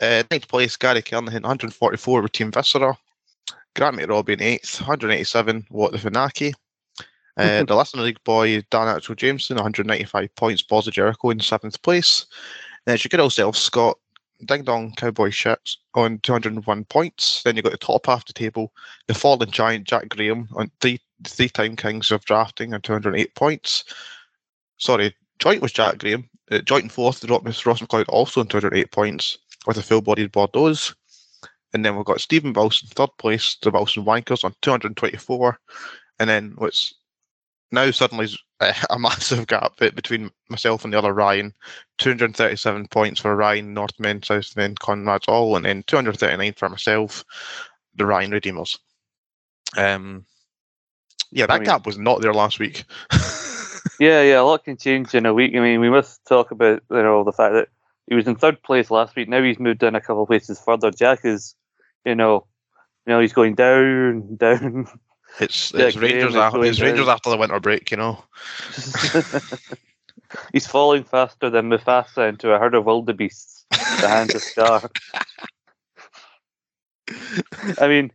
Uh, 0.00 0.22
ninth 0.30 0.48
place, 0.48 0.76
Gary 0.76 1.02
Kernahan, 1.02 1.42
144 1.42 2.22
with 2.22 2.32
Team 2.32 2.50
Viscera. 2.50 2.96
Grant 3.76 3.96
McRobbie 3.96 4.30
in 4.30 4.42
eighth, 4.42 4.80
187, 4.80 5.66
What 5.68 5.92
the 5.92 5.98
Funaki. 5.98 6.54
Uh, 7.36 7.64
the 7.68 7.76
Listener 7.76 8.02
League 8.02 8.24
boy, 8.24 8.62
Dan 8.70 8.88
Axel 8.88 9.14
Jameson, 9.14 9.56
195 9.56 10.34
points. 10.36 10.62
Bozza 10.62 10.90
Jericho 10.90 11.30
in 11.30 11.40
seventh 11.40 11.80
place. 11.82 12.26
And 12.86 12.94
it's 12.94 13.04
your 13.04 13.10
good 13.10 13.20
old 13.20 13.34
self, 13.34 13.56
Scott 13.56 13.98
Ding 14.46 14.64
Dong 14.64 14.94
Cowboy 14.96 15.28
Shits 15.28 15.76
on 15.94 16.18
201 16.20 16.84
points. 16.86 17.42
Then 17.42 17.56
you've 17.56 17.64
got 17.64 17.72
the 17.72 17.78
top 17.78 18.06
half 18.06 18.20
of 18.20 18.26
the 18.26 18.32
table, 18.32 18.72
the 19.06 19.14
fallen 19.14 19.50
giant 19.50 19.86
Jack 19.86 20.08
Graham 20.08 20.48
on 20.54 20.70
three 20.80 20.98
three 21.24 21.50
time 21.50 21.76
kings 21.76 22.10
of 22.10 22.24
drafting 22.24 22.72
on 22.72 22.80
208 22.80 23.34
points. 23.34 23.84
Sorry, 24.78 25.14
joint 25.38 25.60
was 25.60 25.72
Jack 25.72 25.98
Graham. 25.98 26.28
Uh, 26.50 26.60
joint 26.60 26.84
in 26.84 26.88
fourth, 26.88 27.20
the 27.20 27.28
Ross 27.28 27.80
McLeod 27.80 28.06
also 28.08 28.40
on 28.40 28.46
208 28.48 28.90
points 28.90 29.38
with 29.66 29.76
a 29.76 29.82
full 29.82 30.00
bodied 30.00 30.32
Bordeaux. 30.32 30.74
And 31.72 31.84
then 31.84 31.96
we've 31.96 32.04
got 32.04 32.20
Stephen 32.20 32.52
Wilson, 32.52 32.88
third 32.88 33.10
place, 33.18 33.56
the 33.62 33.70
Wilson 33.70 34.04
Wankers 34.04 34.44
on 34.44 34.54
224. 34.62 35.58
And 36.18 36.28
then 36.28 36.54
what's 36.56 36.94
now 37.70 37.90
suddenly 37.90 38.28
uh, 38.60 38.72
a 38.90 38.98
massive 38.98 39.46
gap 39.46 39.76
between 39.78 40.30
myself 40.48 40.84
and 40.84 40.92
the 40.92 40.98
other 40.98 41.12
Ryan. 41.12 41.54
237 41.98 42.88
points 42.88 43.20
for 43.20 43.36
Ryan, 43.36 43.72
Northmen, 43.74 44.20
Southmen, 44.20 44.74
Conrad's 44.78 45.28
all, 45.28 45.56
and 45.56 45.64
then 45.64 45.84
239 45.86 46.54
for 46.54 46.68
myself, 46.68 47.24
the 47.94 48.06
Ryan 48.06 48.32
Redeemers. 48.32 48.78
Um, 49.76 50.24
yeah, 51.30 51.46
that 51.46 51.60
mean- 51.60 51.66
gap 51.66 51.86
was 51.86 51.98
not 51.98 52.20
there 52.20 52.34
last 52.34 52.58
week. 52.58 52.84
Yeah, 53.98 54.22
yeah, 54.22 54.40
a 54.40 54.42
lot 54.42 54.64
can 54.64 54.78
change 54.78 55.14
in 55.14 55.26
a 55.26 55.34
week. 55.34 55.54
I 55.54 55.60
mean, 55.60 55.80
we 55.80 55.90
must 55.90 56.24
talk 56.26 56.50
about 56.50 56.82
you 56.90 57.02
know 57.02 57.22
the 57.22 57.32
fact 57.32 57.54
that 57.54 57.68
he 58.10 58.16
was 58.16 58.26
in 58.26 58.34
third 58.34 58.62
place 58.62 58.90
last 58.90 59.16
week. 59.16 59.28
Now 59.28 59.42
he's 59.42 59.60
moved 59.60 59.78
down 59.78 59.94
a 59.94 60.00
couple 60.00 60.24
of 60.24 60.28
places 60.28 60.60
further. 60.60 60.90
Jack 60.90 61.20
is, 61.24 61.54
you 62.04 62.16
know, 62.16 62.44
you 63.06 63.12
know 63.12 63.20
he's 63.20 63.32
going 63.32 63.54
down, 63.54 64.36
down. 64.36 64.88
It's, 65.38 65.72
it's 65.72 65.96
Rangers. 65.96 66.34
After, 66.34 66.64
it's 66.64 66.80
Rangers 66.80 67.06
after 67.06 67.30
the 67.30 67.36
winter 67.36 67.60
break, 67.60 67.92
you 67.92 67.96
know. 67.96 68.24
he's 70.52 70.66
falling 70.66 71.04
faster 71.04 71.48
than 71.50 71.70
Mufasa 71.70 72.28
into 72.28 72.52
a 72.52 72.58
herd 72.58 72.74
of 72.74 72.84
wildebeests. 72.84 73.64
The 73.70 74.08
hands 74.08 74.34
of 74.34 74.42
Scar. 74.42 74.90
I 77.78 77.86
mean, 77.86 78.10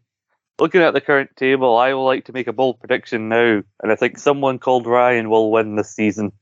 looking 0.59 0.81
at 0.81 0.93
the 0.93 0.99
current 0.99 1.29
table, 1.37 1.77
I 1.77 1.93
would 1.93 2.03
like 2.03 2.25
to 2.25 2.33
make 2.33 2.47
a 2.47 2.53
bold 2.53 2.81
prediction 2.81 3.29
now, 3.29 3.63
and 3.81 3.91
I 3.93 3.95
think 3.95 4.17
someone 4.17 4.59
called 4.59 4.87
Ryan 4.87 5.29
will 5.29 5.53
win 5.53 5.77
this 5.77 5.95
season. 5.95 6.33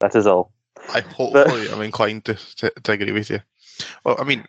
That 0.00 0.16
is 0.16 0.26
all. 0.26 0.53
I 0.92 1.00
hopefully 1.00 1.70
I'm 1.70 1.80
inclined 1.82 2.24
to, 2.26 2.34
to, 2.56 2.70
to 2.82 2.92
agree 2.92 3.12
with 3.12 3.30
you. 3.30 3.40
Well, 4.04 4.16
I 4.18 4.24
mean, 4.24 4.44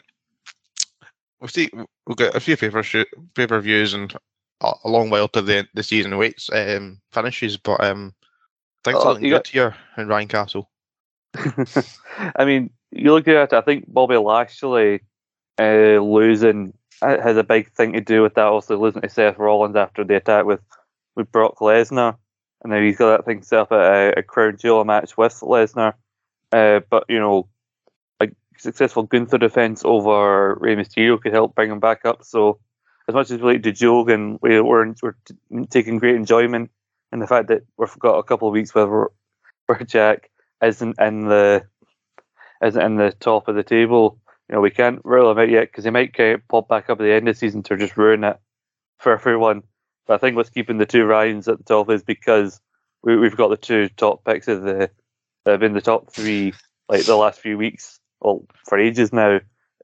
we've 1.40 1.52
see 1.52 1.70
we've 2.08 2.18
got 2.18 2.36
a 2.36 2.40
few 2.40 2.58
paper 2.58 2.84
pay 2.84 3.48
per 3.48 3.60
views 3.62 3.94
and 3.94 4.14
a, 4.62 4.74
a 4.84 4.90
long 4.90 5.10
while 5.10 5.28
to 5.30 5.42
the 5.42 5.68
the 5.74 5.84
season 5.84 6.18
waits 6.18 6.50
um, 6.52 7.00
finishes, 7.12 7.58
but 7.58 7.84
um, 7.84 8.14
things 8.84 8.98
Oh, 9.00 9.08
are 9.08 9.10
looking 9.14 9.26
you 9.26 9.32
good 9.32 9.38
got- 9.38 9.48
here 9.48 9.76
in 9.98 10.08
Ryan 10.08 10.28
Castle. 10.28 10.70
I 12.36 12.46
mean, 12.46 12.70
you 12.92 13.12
look 13.14 13.28
at 13.28 13.36
it, 13.36 13.54
I 13.54 13.62
think 13.62 13.92
Bobby 13.92 14.18
Lashley 14.18 15.02
uh, 15.60 16.00
losing 16.00 16.74
has 17.02 17.36
a 17.38 17.44
big 17.44 17.72
thing 17.74 17.94
to 17.94 18.02
do 18.02 18.22
with 18.22 18.36
that. 18.36 18.46
Also, 18.46 18.78
losing 18.80 19.02
to 19.02 19.10
Seth 19.10 19.38
Rollins 19.38 19.76
after 19.76 20.04
the 20.06 20.16
attack 20.16 20.46
with, 20.46 20.62
with 21.16 21.30
Brock 21.32 21.58
Lesnar. 21.60 22.16
And 22.64 22.72
now 22.72 22.80
he's 22.82 22.96
got 22.98 23.18
that 23.18 23.26
thing 23.26 23.42
set 23.44 23.60
up 23.60 23.72
at 23.74 23.80
a, 23.80 24.20
a 24.20 24.24
Crown 24.24 24.58
Jewel 24.58 24.86
match 24.86 25.18
with 25.18 25.34
Lesnar. 25.42 25.94
Uh, 26.52 26.82
but, 26.90 27.06
you 27.10 27.20
know, 27.20 27.48
a 28.20 28.28
successful 28.58 29.04
Gunther 29.04 29.38
defense 29.38 29.84
over 29.84 30.56
Rey 30.56 30.76
Mysterio 30.76 31.22
could 31.22 31.34
help 31.34 31.56
bring 31.56 31.72
him 31.72 31.80
back 31.80 32.06
up. 32.06 32.24
So, 32.24 32.60
as 33.08 33.14
much 33.14 33.30
as 33.32 33.40
we 33.40 33.54
like 33.54 33.64
to 33.64 33.72
joke 33.72 34.10
and 34.10 34.40
we, 34.42 34.60
we're, 34.62 34.94
we're 35.02 35.16
t- 35.26 35.66
taking 35.70 36.00
great 36.00 36.16
enjoyment 36.16 36.72
in 37.12 37.20
the 37.20 37.28
fact 37.28 37.50
that 37.50 37.64
we've 37.78 38.00
got 38.00 38.18
a 38.18 38.24
couple 38.24 38.48
of 38.48 38.54
weeks 38.54 38.74
where, 38.74 38.88
where 39.66 39.80
Jack 39.86 40.30
isn't 40.64 41.00
in 41.00 41.28
the 41.28 41.66
isn't 42.64 42.82
in 42.82 42.96
the 42.96 43.12
top 43.12 43.48
of 43.48 43.56
the 43.56 43.64
table. 43.64 44.20
You 44.50 44.56
know, 44.56 44.62
we 44.62 44.72
can't 44.72 45.02
rule 45.04 45.32
him 45.32 45.40
out 45.40 45.50
yet 45.50 45.70
because 45.72 45.84
he 45.84 45.90
might 45.90 46.16
pop 46.48 46.68
back 46.68 46.90
up 46.90 47.00
at 47.00 47.04
the 47.04 47.14
end 47.14 47.28
of 47.28 47.36
the 47.36 47.40
season 47.40 47.64
to 47.64 47.78
just 47.78 47.98
ruin 47.98 48.24
it 48.24 48.38
for 49.00 49.14
everyone. 49.14 49.64
But 50.08 50.16
I 50.16 50.18
think 50.20 50.36
what's 50.36 50.50
keeping 50.50 50.78
the 50.78 50.86
two 50.86 51.06
Ryans 51.06 51.48
at 51.48 51.58
the 51.58 51.64
top 51.64 51.90
is 51.90 52.04
because 52.04 52.62
we, 53.04 53.18
we've 53.18 53.36
got 53.36 53.50
the 53.50 53.58
two 53.58 53.90
top 53.90 54.24
picks 54.24 54.48
of 54.48 54.62
the 54.62 54.90
have 55.52 55.60
been 55.60 55.74
the 55.74 55.82
top 55.82 56.12
three 56.12 56.54
like 56.90 57.06
the 57.06 57.16
last 57.16 57.40
few 57.40 57.58
weeks, 57.58 58.00
well 58.22 58.46
for 58.66 58.80
ages 58.80 59.14
now, 59.14 59.40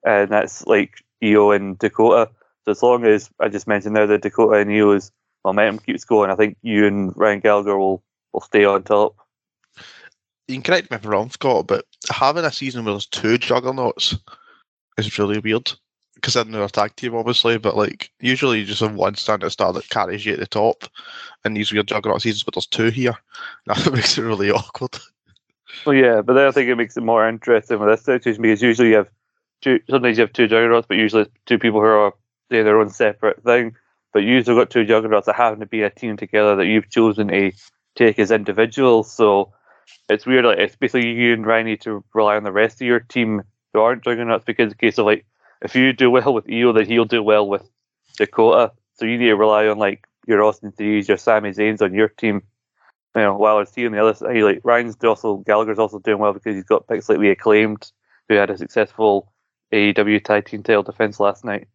and 0.06 0.30
that's 0.30 0.66
like 0.68 1.04
Io 1.24 1.52
and 1.52 1.78
Dakota. 1.78 2.30
So 2.66 2.72
as 2.72 2.84
long 2.84 3.06
as 3.06 3.30
I 3.40 3.50
just 3.50 3.68
mentioned 3.68 3.96
there 3.96 4.08
that 4.08 4.22
Dakota 4.22 4.60
and 4.60 4.72
Io's 4.72 5.12
momentum 5.44 5.80
keeps 5.80 6.04
going, 6.04 6.30
I 6.30 6.36
think 6.36 6.58
you 6.62 6.86
and 6.86 7.14
Ryan 7.16 7.40
Gallagher 7.40 7.78
will 7.78 8.04
will 8.34 8.42
stay 8.42 8.66
on 8.66 8.84
top. 8.84 9.16
You 10.48 10.56
can 10.56 10.64
correct 10.64 10.92
me 10.92 10.96
if 10.98 11.06
I'm 11.06 11.12
wrong, 11.12 11.30
Scott, 11.30 11.68
but 11.68 11.86
having 12.10 12.46
a 12.46 12.52
season 12.52 12.84
where 12.84 12.94
there's 12.94 13.06
two 13.06 13.38
juggernauts 13.38 14.18
is 14.98 15.18
really 15.18 15.40
weird. 15.40 15.72
Considering 16.22 16.52
they're 16.52 16.64
a 16.64 16.70
tag 16.70 16.96
team, 16.96 17.16
obviously, 17.16 17.58
but 17.58 17.76
like 17.76 18.12
usually 18.20 18.60
you 18.60 18.66
just 18.66 18.82
have 18.82 18.94
one 18.94 19.16
standard 19.16 19.50
star 19.50 19.74
that 19.74 19.90
carries 19.90 20.26
you 20.26 20.34
at 20.34 20.40
the 20.40 20.46
top, 20.46 20.84
and 21.44 21.56
these 21.56 21.72
weird 21.72 21.88
juggernaut 21.88 22.22
seasons, 22.22 22.44
but 22.44 22.54
there's 22.54 22.68
two 22.68 22.90
here. 22.90 23.18
That 23.66 23.92
makes 23.92 24.18
it 24.18 24.24
really 24.24 24.52
awkward. 24.52 24.98
Well, 25.86 25.96
yeah, 25.96 26.22
but 26.22 26.34
then 26.34 26.48
I 26.48 26.52
think 26.52 26.70
it 26.70 26.76
makes 26.76 26.98
it 26.98 27.04
more 27.04 27.28
interesting 27.28 27.80
with 27.80 27.90
this 27.90 28.06
situation 28.06 28.42
because 28.42 28.62
usually 28.62 28.90
you 28.90 28.96
have 28.98 29.10
two. 29.62 29.80
Sometimes 29.90 30.18
you 30.18 30.22
have 30.22 30.34
two 30.34 30.48
juggernauts, 30.48 30.88
but 30.88 30.98
usually 30.98 31.28
two 31.46 31.60
people 31.60 31.80
who 31.80 31.88
are 31.88 32.14
doing 32.50 32.66
their 32.66 32.80
own 32.80 32.90
separate 32.90 33.44
thing. 33.44 33.76
But 34.14 34.24
you 34.24 34.34
usually 34.34 34.60
got 34.60 34.70
two 34.70 34.86
juggernauts 34.86 35.26
that 35.26 35.36
happen 35.36 35.60
to 35.62 35.66
be 35.66 35.84
a 35.84 35.90
team 35.90 36.18
together 36.18 36.56
that 36.58 36.66
you've 36.66 36.90
chosen 36.90 37.30
to 37.30 37.52
take 37.96 38.20
as 38.20 38.32
individuals. 38.32 39.12
So 39.12 39.54
it's 40.10 40.26
weird. 40.26 40.46
Like 40.46 40.60
it's 40.60 40.76
basically 40.76 41.12
you 41.12 41.34
and 41.34 41.46
Ryan 41.46 41.66
need 41.66 41.82
to 41.82 42.04
rely 42.14 42.36
on 42.36 42.44
the 42.44 42.52
rest 42.52 42.82
of 42.82 42.88
your 42.88 43.00
team 43.00 43.42
who 43.74 43.80
aren't 43.80 44.04
juggernauts 44.04 44.46
because 44.46 44.72
in 44.72 44.78
case 44.78 44.98
of 44.98 45.06
like 45.06 45.26
if 45.62 45.76
you 45.76 45.94
do 45.94 46.12
well 46.12 46.34
with 46.34 46.50
Io, 46.52 46.74
then 46.74 46.86
he'll 46.86 47.06
do 47.06 47.24
well 47.24 47.48
with 47.48 47.68
Dakota. 48.18 48.74
So 48.96 49.06
you 49.06 49.18
need 49.18 49.28
to 49.28 49.36
rely 49.36 49.68
on 49.68 49.78
like 49.78 50.06
your 50.28 50.44
Austin 50.44 50.72
Theorys, 50.72 51.08
your 51.08 51.18
Sami 51.18 51.52
Zayn's 51.52 51.82
on 51.82 51.94
your 51.94 52.10
team. 52.10 52.44
You 53.16 53.22
know, 53.22 53.36
while 53.36 53.60
his 53.60 53.72
team 53.72 53.88
on 53.88 53.92
the 53.94 54.02
other 54.02 54.14
side, 54.14 54.42
like 54.42 54.62
Ryan's 54.64 54.96
also 55.04 55.38
Gallagher's 55.38 55.80
also 55.80 56.00
doing 56.00 56.20
well 56.20 56.34
because 56.34 56.56
he's 56.56 56.64
got 56.64 56.88
picks 56.88 57.10
like 57.10 57.20
the 57.20 57.30
acclaimed, 57.32 57.92
who 58.30 58.36
had 58.36 58.50
a 58.50 58.58
successful 58.58 59.32
AEW 59.74 60.24
tag 60.24 60.46
team 60.46 60.64
title 60.64 60.84
defense 60.84 61.20
last 61.20 61.44
night. 61.44 61.68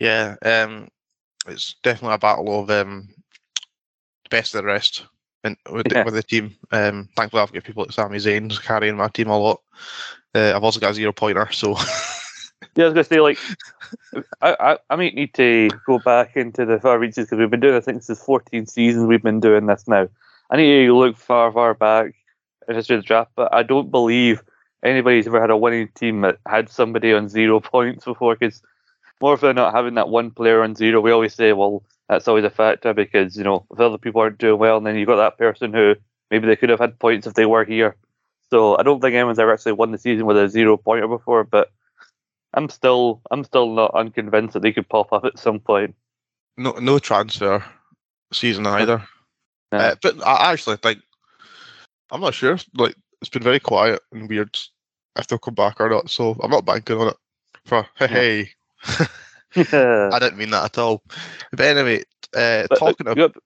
Yeah, 0.00 0.36
um, 0.42 0.88
it's 1.46 1.74
definitely 1.82 2.14
a 2.14 2.18
battle 2.18 2.60
of 2.60 2.70
um, 2.70 3.08
best 4.30 4.54
of 4.54 4.62
the 4.62 4.66
rest 4.66 5.06
and 5.44 5.56
with, 5.70 5.86
Yeah. 5.92 6.00
the, 6.00 6.04
with 6.06 6.14
the 6.14 6.22
team. 6.22 6.56
Um, 6.72 7.08
thankfully, 7.16 7.42
I've 7.42 7.52
got 7.52 7.64
people 7.64 7.84
like 7.84 7.92
Sami 7.92 8.18
Zayn 8.18 8.50
carrying 8.62 8.96
my 8.96 9.08
team 9.08 9.28
a 9.28 9.38
lot. 9.38 9.60
Uh, 10.34 10.52
I've 10.56 10.64
also 10.64 10.80
got 10.80 10.90
a 10.92 10.94
zero 10.94 11.12
pointer, 11.12 11.48
so 11.52 11.76
Yeah, 12.76 12.84
I 12.84 12.88
was 12.88 12.94
gonna 12.94 13.04
say 13.04 13.20
like, 13.20 13.38
I, 14.40 14.56
I 14.58 14.78
I 14.90 14.96
might 14.96 15.14
need 15.14 15.34
to 15.34 15.68
go 15.86 15.98
back 15.98 16.36
into 16.36 16.64
the 16.64 16.78
far 16.80 16.98
reaches 16.98 17.26
because 17.26 17.38
we've 17.38 17.50
been 17.50 17.60
doing 17.60 17.74
this 17.74 17.84
since 17.84 18.06
this 18.06 18.18
is 18.18 18.24
14 18.24 18.66
seasons 18.66 19.06
we've 19.06 19.22
been 19.22 19.40
doing 19.40 19.66
this 19.66 19.86
now. 19.88 20.08
I 20.50 20.56
need 20.56 20.86
to 20.86 20.96
look 20.96 21.16
far 21.16 21.52
far 21.52 21.74
back 21.74 22.14
in 22.68 22.74
history 22.74 22.96
of 22.96 23.02
the 23.02 23.06
draft, 23.06 23.32
but 23.36 23.54
I 23.54 23.62
don't 23.62 23.90
believe 23.90 24.42
anybody's 24.82 25.26
ever 25.26 25.40
had 25.40 25.50
a 25.50 25.56
winning 25.56 25.88
team 25.94 26.20
that 26.22 26.38
had 26.46 26.68
somebody 26.68 27.12
on 27.12 27.28
zero 27.28 27.60
points 27.72 28.04
before. 28.04 28.36
Because 28.36 28.62
more 29.20 29.34
often 29.34 29.48
than 29.48 29.56
not 29.56 29.74
having 29.74 29.94
that 29.94 30.08
one 30.08 30.30
player 30.30 30.62
on 30.62 30.74
zero, 30.74 31.00
we 31.00 31.10
always 31.10 31.34
say, 31.34 31.52
well, 31.52 31.82
that's 32.08 32.28
always 32.28 32.44
a 32.44 32.50
factor 32.50 32.92
because 32.92 33.36
you 33.36 33.44
know 33.44 33.66
if 33.70 33.80
other 33.80 33.98
people 33.98 34.20
aren't 34.20 34.38
doing 34.38 34.58
well, 34.58 34.76
and 34.76 34.86
then 34.86 34.96
you've 34.96 35.08
got 35.08 35.16
that 35.16 35.38
person 35.38 35.72
who 35.72 35.94
maybe 36.30 36.46
they 36.46 36.56
could 36.56 36.70
have 36.70 36.80
had 36.80 36.98
points 36.98 37.26
if 37.26 37.34
they 37.34 37.46
were 37.46 37.64
here. 37.64 37.96
So 38.50 38.78
I 38.78 38.82
don't 38.82 39.00
think 39.00 39.14
anyone's 39.14 39.38
ever 39.38 39.52
actually 39.52 39.72
won 39.72 39.90
the 39.92 39.98
season 39.98 40.26
with 40.26 40.36
a 40.36 40.48
zero 40.48 40.76
pointer 40.76 41.08
before, 41.08 41.44
but 41.44 41.72
I'm 42.54 42.68
still 42.68 43.20
I'm 43.30 43.44
still 43.44 43.72
not 43.74 43.94
unconvinced 43.94 44.54
that 44.54 44.60
they 44.60 44.72
could 44.72 44.88
pop 44.88 45.12
up 45.12 45.24
at 45.24 45.38
some 45.38 45.60
point. 45.60 45.94
no 46.56 46.72
no 46.72 46.98
transfer 46.98 47.64
season 48.32 48.66
either. 48.78 49.02
No. 49.72 49.78
Uh, 49.78 49.94
but 50.02 50.26
I 50.26 50.52
actually 50.52 50.76
think 50.76 51.00
I'm 52.10 52.20
not 52.20 52.34
sure. 52.34 52.58
Like 52.76 52.94
it's 53.20 53.30
been 53.30 53.42
very 53.42 53.60
quiet 53.60 54.00
and 54.12 54.28
weird 54.28 54.56
if 55.16 55.26
they'll 55.26 55.38
come 55.38 55.54
back 55.54 55.80
or 55.80 55.88
not. 55.88 56.10
So 56.10 56.36
I'm 56.42 56.50
not 56.50 56.64
banking 56.64 56.98
on 56.98 57.08
it. 57.08 57.16
For 57.64 57.86
hey, 57.96 58.06
hey, 58.06 58.48
I 59.56 60.18
didn't 60.18 60.36
mean 60.38 60.50
that 60.50 60.64
at 60.64 60.78
all. 60.78 61.02
But 61.50 61.60
anyway, 61.60 62.02
uh, 62.36 62.66
But, 62.68 62.78
talking 62.78 63.06
uh, 63.08 63.12
about 63.12 63.16
you 63.16 63.28
got- 63.28 63.42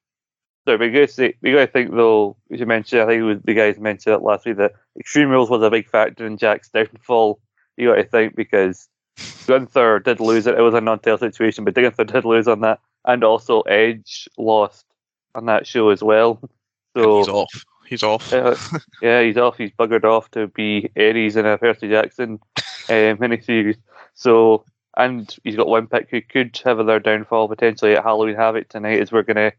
sorry, 0.67 0.79
we 0.79 0.91
got 0.91 1.07
to 1.07 1.15
say, 1.15 1.35
we 1.41 1.53
got 1.53 1.67
to 1.67 1.67
think 1.69 1.93
though. 1.93 2.37
As 2.53 2.59
you 2.61 2.67
mentioned, 2.67 3.03
I 3.03 3.07
think 3.07 3.21
it 3.21 3.25
was 3.25 3.39
the 3.45 3.55
guys 3.55 3.79
mentioned 3.79 4.15
it 4.17 4.23
last 4.23 4.45
week 4.45 4.57
that 4.57 4.73
Extreme 4.99 5.29
Rules 5.31 5.51
was 5.51 5.63
a 5.63 5.71
big 5.71 5.89
factor 5.89 6.27
in 6.27 6.37
Jack's 6.37 6.69
downfall. 6.69 7.41
You 7.77 7.89
got 7.91 7.95
to 7.97 8.05
think 8.05 8.35
because 8.35 8.89
Gunther 9.47 10.01
did 10.01 10.21
lose 10.21 10.47
it. 10.47 10.59
It 10.59 10.63
was 10.63 10.75
a 10.75 10.81
non-tail 10.81 11.19
situation, 11.19 11.65
but 11.65 11.75
Gunther 11.75 12.05
did 12.05 12.25
lose 12.25 12.49
on 12.49 12.61
that, 12.61 12.81
and 13.05 13.25
also 13.25 13.63
Edge 13.63 14.29
lost 14.37 14.87
on 15.35 15.47
that 15.47 15.67
show 15.67 15.91
as 15.91 16.03
well. 16.03 16.41
So 16.97 17.19
he's 17.19 17.29
off. 17.29 17.65
He's 17.87 18.03
off. 18.03 18.33
Uh, 18.33 18.57
yeah, 19.03 19.23
he's 19.23 19.37
off. 19.37 19.57
He's 19.57 19.71
buggered 19.71 20.05
off 20.05 20.31
to 20.33 20.49
be 20.49 20.91
Ares 20.97 21.37
in 21.37 21.47
a 21.47 21.57
Percy 21.59 21.89
Jackson 21.89 22.39
uh, 22.57 22.63
miniseries. 23.17 23.79
So, 24.15 24.65
and 24.97 25.35
he's 25.45 25.57
got 25.57 25.69
one 25.69 25.87
pick 25.87 26.09
who 26.11 26.21
could 26.21 26.61
have 26.65 26.85
their 26.85 27.01
downfall 27.01 27.49
potentially 27.49 27.97
at 27.97 28.03
Halloween 28.03 28.37
Havoc 28.37 28.69
tonight, 28.69 29.01
as 29.01 29.13
we're 29.13 29.23
going 29.23 29.37
to 29.37 29.53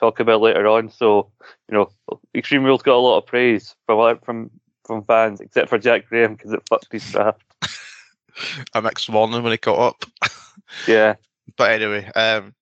talk 0.00 0.18
about 0.18 0.40
later 0.40 0.66
on. 0.66 0.90
So, 0.90 1.30
you 1.68 1.74
know, 1.74 1.90
Extreme 2.34 2.64
Rules 2.64 2.82
got 2.82 2.96
a 2.96 2.98
lot 2.98 3.18
of 3.18 3.26
praise 3.26 3.76
from 3.86 4.18
from 4.24 4.50
from 4.84 5.04
fans, 5.04 5.40
except 5.40 5.68
for 5.68 5.78
Jack 5.78 6.08
Graham 6.08 6.34
because 6.34 6.52
it 6.52 6.62
fucked 6.68 6.90
his 6.90 7.08
draft. 7.12 7.49
A 8.74 8.82
mixed 8.82 9.10
morning 9.10 9.42
when 9.42 9.52
he 9.52 9.58
caught 9.58 9.78
up. 9.78 10.30
Yeah, 10.86 11.14
But 11.56 11.72
anyway, 11.72 12.10
um, 12.14 12.54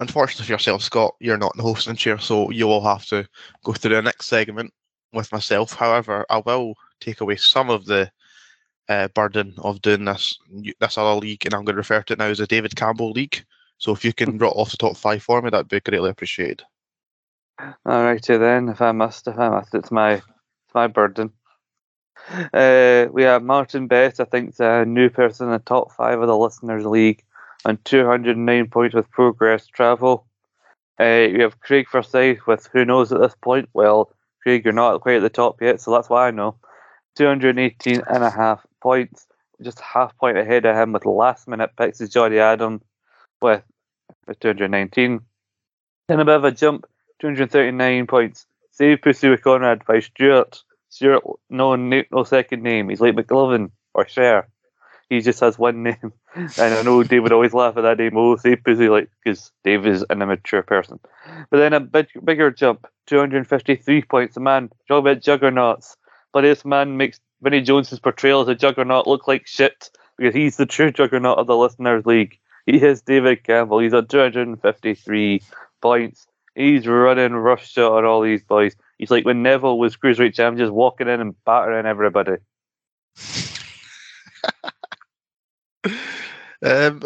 unfortunately 0.00 0.46
for 0.46 0.52
yourself, 0.52 0.82
Scott, 0.82 1.14
you're 1.20 1.38
not 1.38 1.54
in 1.54 1.58
the 1.58 1.64
hosting 1.64 1.96
chair, 1.96 2.18
so 2.18 2.50
you 2.50 2.66
will 2.66 2.84
have 2.84 3.04
to 3.06 3.26
go 3.64 3.72
through 3.72 3.94
the 3.94 4.02
next 4.02 4.26
segment 4.26 4.72
with 5.12 5.30
myself. 5.32 5.74
However, 5.74 6.24
I 6.30 6.38
will 6.38 6.74
take 7.00 7.20
away 7.20 7.36
some 7.36 7.70
of 7.70 7.84
the 7.86 8.10
uh, 8.88 9.08
burden 9.08 9.54
of 9.58 9.82
doing 9.82 10.04
this 10.04 10.38
this 10.80 10.98
other 10.98 11.20
league, 11.20 11.44
and 11.44 11.54
I'm 11.54 11.64
going 11.64 11.74
to 11.74 11.80
refer 11.80 12.02
to 12.02 12.12
it 12.12 12.18
now 12.18 12.26
as 12.26 12.38
the 12.38 12.46
David 12.46 12.76
Campbell 12.76 13.10
League. 13.10 13.44
So 13.78 13.92
if 13.92 14.04
you 14.04 14.12
can 14.12 14.38
rot 14.38 14.54
off 14.56 14.70
the 14.70 14.76
top 14.76 14.96
five 14.96 15.22
for 15.22 15.42
me, 15.42 15.50
that'd 15.50 15.68
be 15.68 15.80
greatly 15.80 16.10
appreciated. 16.10 16.62
All 17.58 18.04
righty 18.04 18.36
then. 18.36 18.68
If 18.68 18.80
I 18.80 18.92
must, 18.92 19.26
if 19.28 19.38
I 19.38 19.48
must, 19.48 19.74
it's 19.74 19.90
my 19.90 20.14
it's 20.14 20.74
my 20.74 20.86
burden. 20.86 21.32
Uh, 22.52 23.06
we 23.12 23.22
have 23.22 23.42
Martin 23.42 23.86
Best. 23.86 24.20
I 24.20 24.24
think, 24.24 24.54
a 24.58 24.84
new 24.84 25.10
person 25.10 25.46
in 25.46 25.52
the 25.52 25.58
top 25.58 25.92
five 25.92 26.20
of 26.20 26.28
the 26.28 26.36
listeners' 26.36 26.86
league 26.86 27.22
on 27.64 27.78
209 27.84 28.68
points 28.68 28.94
with 28.94 29.10
progress 29.10 29.66
travel. 29.66 30.26
Uh, 30.98 31.28
we 31.32 31.40
have 31.40 31.60
Craig 31.60 31.88
Forsyth 31.88 32.46
with 32.46 32.68
who 32.72 32.84
knows 32.84 33.12
at 33.12 33.20
this 33.20 33.34
point. 33.40 33.68
Well, 33.72 34.14
Craig, 34.42 34.64
you're 34.64 34.72
not 34.72 35.00
quite 35.00 35.16
at 35.16 35.22
the 35.22 35.30
top 35.30 35.60
yet, 35.60 35.80
so 35.80 35.90
that's 35.90 36.08
why 36.08 36.28
I 36.28 36.30
know. 36.30 36.56
218 37.16 38.02
and 38.08 38.24
a 38.24 38.30
half 38.30 38.64
points, 38.80 39.26
just 39.60 39.80
half 39.80 40.16
point 40.16 40.38
ahead 40.38 40.64
of 40.64 40.76
him 40.76 40.92
with 40.92 41.04
last 41.04 41.46
minute 41.46 41.70
picks 41.76 42.00
is 42.00 42.10
Johnny 42.10 42.38
Adam 42.38 42.80
with, 43.40 43.62
with 44.26 44.40
219. 44.40 45.20
Then 46.08 46.20
a 46.20 46.24
bit 46.24 46.36
of 46.36 46.44
a 46.44 46.52
jump 46.52 46.86
239 47.20 48.06
points. 48.06 48.46
Save 48.70 49.02
Pussy 49.02 49.28
with 49.28 49.42
Conrad 49.42 49.84
by 49.86 50.00
Stuart. 50.00 50.62
Stuart, 50.92 51.22
no, 51.48 51.74
no 51.74 52.24
second 52.24 52.62
name. 52.62 52.90
He's 52.90 53.00
like 53.00 53.14
McLovin 53.14 53.70
or 53.94 54.06
Cher. 54.06 54.48
He 55.08 55.22
just 55.22 55.40
has 55.40 55.58
one 55.58 55.82
name. 55.82 56.12
And 56.34 56.74
I 56.74 56.82
know 56.82 57.02
Dave 57.02 57.22
would 57.22 57.32
always 57.32 57.54
laugh 57.54 57.76
at 57.76 57.82
that 57.82 57.98
name. 57.98 58.16
Oh, 58.16 58.36
Save 58.36 58.64
Pussy, 58.64 58.88
like, 58.88 59.10
because 59.22 59.52
Dave 59.64 59.86
is 59.86 60.04
an 60.08 60.22
immature 60.22 60.62
person. 60.62 60.98
But 61.50 61.58
then 61.58 61.72
a 61.72 61.80
big, 61.80 62.08
bigger 62.24 62.50
jump 62.50 62.86
253 63.06 64.02
points. 64.02 64.36
A 64.36 64.40
man, 64.40 64.70
talk 64.88 65.00
about 65.00 65.20
juggernauts. 65.20 65.96
But 66.32 66.42
this 66.42 66.64
man 66.64 66.96
makes 66.96 67.20
Vinnie 67.42 67.60
Jones's 67.62 68.00
portrayal 68.00 68.42
as 68.42 68.48
a 68.48 68.54
juggernaut 68.54 69.06
look 69.06 69.26
like 69.28 69.46
shit 69.46 69.90
because 70.16 70.34
he's 70.34 70.56
the 70.56 70.66
true 70.66 70.90
juggernaut 70.90 71.38
of 71.38 71.46
the 71.46 71.56
Listeners 71.56 72.06
League. 72.06 72.38
He 72.66 72.82
is 72.82 73.02
David 73.02 73.44
Campbell. 73.44 73.80
He's 73.80 73.94
on 73.94 74.06
253 74.06 75.42
points. 75.80 76.26
He's 76.54 76.86
running 76.86 77.32
roughshod 77.32 77.92
on 77.92 78.04
all 78.04 78.22
these 78.22 78.42
boys. 78.42 78.76
He's 79.02 79.10
like 79.10 79.24
when 79.24 79.42
Neville 79.42 79.80
was 79.80 79.96
cruiserweight 79.96 80.34
champion, 80.34 80.64
just 80.64 80.72
walking 80.72 81.08
in 81.08 81.20
and 81.20 81.34
battering 81.44 81.86
everybody. 81.86 82.36
Um, 86.64 87.02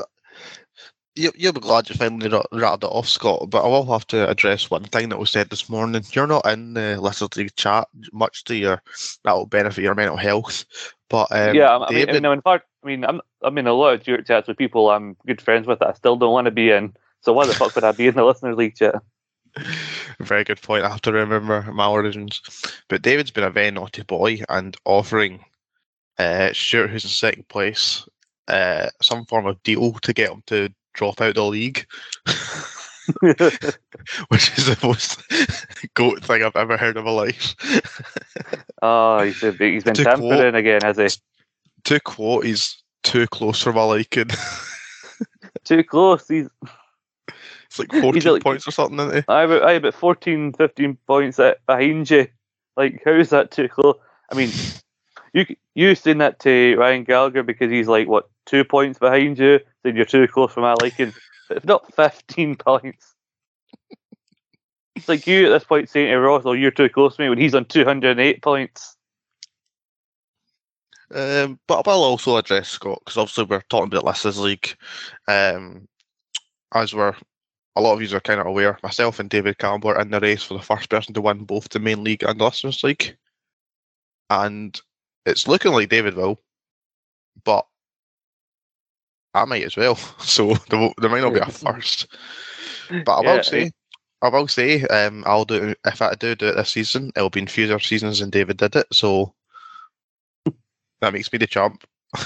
you, 1.14 1.32
you'll 1.34 1.54
be 1.54 1.60
glad 1.60 1.88
you 1.88 1.94
finally 1.94 2.28
rat- 2.28 2.44
rattled 2.52 2.84
it 2.84 2.88
off, 2.88 3.08
Scott, 3.08 3.48
but 3.48 3.64
I 3.64 3.68
will 3.68 3.90
have 3.90 4.06
to 4.08 4.28
address 4.28 4.70
one 4.70 4.84
thing 4.84 5.08
that 5.08 5.18
was 5.18 5.30
said 5.30 5.48
this 5.48 5.70
morning. 5.70 6.02
You're 6.12 6.26
not 6.26 6.44
in 6.44 6.74
the 6.74 7.00
Listeners 7.00 7.34
League 7.38 7.56
chat 7.56 7.88
much 8.12 8.44
to 8.44 8.54
your 8.54 8.82
that 9.24 9.32
will 9.32 9.46
benefit 9.46 9.82
your 9.82 9.94
mental 9.94 10.18
health. 10.18 10.66
But 11.08 11.28
um, 11.30 11.56
yeah, 11.56 11.78
I 11.78 11.90
David, 11.90 12.12
mean, 12.12 12.22
no, 12.22 12.32
in 12.32 12.42
fact, 12.42 12.66
I 12.84 12.86
mean, 12.86 13.06
I'm 13.06 13.22
I'm 13.40 13.56
in 13.56 13.66
a 13.66 13.72
lot 13.72 13.94
of 13.94 14.02
Stuart 14.02 14.26
chats 14.26 14.46
with 14.46 14.58
people 14.58 14.90
I'm 14.90 15.16
good 15.26 15.40
friends 15.40 15.66
with 15.66 15.78
that 15.78 15.88
I 15.88 15.92
still 15.94 16.16
don't 16.16 16.34
want 16.34 16.44
to 16.44 16.50
be 16.50 16.70
in. 16.70 16.94
So 17.22 17.32
why 17.32 17.46
the 17.46 17.54
fuck 17.54 17.74
would 17.74 17.84
I 17.84 17.92
be 17.92 18.08
in 18.08 18.14
the 18.14 18.24
Listeners 18.26 18.58
League 18.58 18.76
chat? 18.76 18.96
very 20.24 20.44
good 20.44 20.60
point. 20.62 20.84
I 20.84 20.88
have 20.88 21.02
to 21.02 21.12
remember 21.12 21.62
my 21.72 21.86
origins. 21.86 22.40
But 22.88 23.02
David's 23.02 23.30
been 23.30 23.44
a 23.44 23.50
very 23.50 23.70
naughty 23.70 24.02
boy 24.02 24.40
and 24.48 24.76
offering 24.84 25.44
uh, 26.18 26.52
Stuart, 26.52 26.90
who's 26.90 27.04
in 27.04 27.10
second 27.10 27.48
place, 27.48 28.08
uh, 28.48 28.88
some 29.02 29.24
form 29.26 29.46
of 29.46 29.62
deal 29.62 29.92
to 29.92 30.12
get 30.12 30.30
him 30.30 30.42
to 30.46 30.70
drop 30.94 31.20
out 31.20 31.34
the 31.34 31.44
league, 31.44 31.86
which 34.28 34.56
is 34.58 34.66
the 34.66 34.78
most 34.82 35.22
goat 35.94 36.24
thing 36.24 36.42
I've 36.42 36.56
ever 36.56 36.76
heard 36.76 36.96
in 36.96 37.04
my 37.04 37.10
life. 37.10 37.54
oh, 38.82 39.20
he's, 39.22 39.42
a 39.42 39.52
he's 39.52 39.84
been 39.84 39.94
To 39.94 40.04
tampering 40.04 40.30
quote- 40.30 40.54
again, 40.54 40.80
has 40.82 40.96
he? 40.96 41.08
to 41.84 42.00
quote, 42.00 42.44
he's 42.44 42.82
too 43.02 43.26
close 43.28 43.62
for 43.62 43.72
my 43.72 43.84
liking. 43.84 44.28
Too 45.64 45.82
close. 45.82 46.28
He's 46.28 46.48
it's 47.66 47.78
like 47.78 47.92
14 47.92 48.32
like- 48.32 48.42
points 48.42 48.66
or 48.66 48.70
something, 48.70 48.98
isn't 48.98 49.18
it? 49.18 49.24
I 49.28 49.42
about, 49.42 49.62
I 49.62 49.72
about 49.72 49.94
14, 49.94 50.52
15 50.52 50.98
points 51.06 51.40
behind 51.66 52.10
you. 52.10 52.28
Like, 52.76 53.02
how 53.04 53.12
is 53.12 53.30
that 53.30 53.50
too 53.50 53.68
close? 53.68 53.96
I 54.30 54.34
mean, 54.34 54.50
you 55.32 55.46
you 55.74 55.94
saying 55.94 56.18
that 56.18 56.40
to 56.40 56.76
Ryan 56.76 57.04
Gallagher 57.04 57.42
because 57.42 57.70
he's 57.70 57.88
like 57.88 58.08
what 58.08 58.28
two 58.44 58.64
points 58.64 58.98
behind 58.98 59.38
you, 59.38 59.60
then 59.82 59.96
you're 59.96 60.04
too 60.04 60.26
close 60.28 60.52
for 60.52 60.60
my 60.60 60.74
liking. 60.74 61.12
But 61.48 61.58
if 61.58 61.64
not 61.64 61.94
15 61.94 62.56
points, 62.58 63.14
it's 64.94 65.08
like 65.08 65.26
you 65.26 65.46
at 65.46 65.50
this 65.50 65.64
point 65.64 65.88
saying 65.88 66.08
to 66.08 66.18
Ross, 66.18 66.42
"Oh, 66.44 66.52
you're 66.52 66.70
too 66.70 66.88
close 66.88 67.16
to 67.16 67.22
me" 67.22 67.28
when 67.28 67.38
he's 67.38 67.54
on 67.54 67.64
208 67.66 68.42
points. 68.42 68.96
Um, 71.14 71.60
but 71.68 71.86
I'll 71.86 72.02
also 72.02 72.36
address 72.36 72.68
Scott 72.68 73.00
because 73.04 73.16
obviously 73.16 73.44
we're 73.44 73.60
talking 73.68 73.92
about 73.92 74.04
Listeners 74.04 74.40
League. 74.40 74.76
Um, 75.28 75.86
as 76.74 76.94
we're 76.94 77.14
a 77.76 77.80
lot 77.82 77.94
of 77.94 78.02
you 78.02 78.16
are 78.16 78.20
kind 78.20 78.40
of 78.40 78.46
aware, 78.46 78.78
myself 78.82 79.20
and 79.20 79.30
David 79.30 79.58
Campbell 79.58 79.90
are 79.90 80.00
in 80.00 80.10
the 80.10 80.20
race 80.20 80.42
for 80.42 80.54
the 80.54 80.62
first 80.64 80.90
person 80.90 81.14
to 81.14 81.22
win 81.22 81.44
both 81.44 81.68
the 81.70 81.78
main 81.80 82.02
league 82.04 82.24
and 82.24 82.40
the 82.40 82.44
Listeners 82.44 82.82
League, 82.82 83.16
and 84.30 84.80
it's 85.26 85.48
looking 85.48 85.72
like 85.72 85.88
David 85.90 86.16
will, 86.16 86.40
but 87.44 87.66
I 89.34 89.44
might 89.44 89.64
as 89.64 89.76
well. 89.76 89.96
So 90.20 90.54
there, 90.70 90.90
there 90.98 91.10
might 91.10 91.20
not 91.20 91.34
be 91.34 91.40
a 91.40 91.46
first. 91.50 92.08
But 93.04 93.18
I 93.18 93.20
will 93.22 93.40
Yeah, 93.40 93.42
say, 93.42 93.72
I 94.22 94.28
will 94.28 94.48
say, 94.48 94.82
um, 94.84 95.24
I'll 95.26 95.44
do 95.44 95.74
if 95.84 96.02
I 96.02 96.14
do 96.14 96.34
do 96.34 96.48
it 96.48 96.56
this 96.56 96.70
season, 96.70 97.12
it'll 97.16 97.30
be 97.30 97.40
in 97.40 97.46
fewer 97.48 97.78
seasons 97.80 98.20
than 98.20 98.30
David 98.30 98.56
did 98.58 98.76
it, 98.76 98.86
so 98.92 99.34
that 101.00 101.12
makes 101.12 101.32
me 101.32 101.38
the 101.38 101.46
champ. 101.46 101.84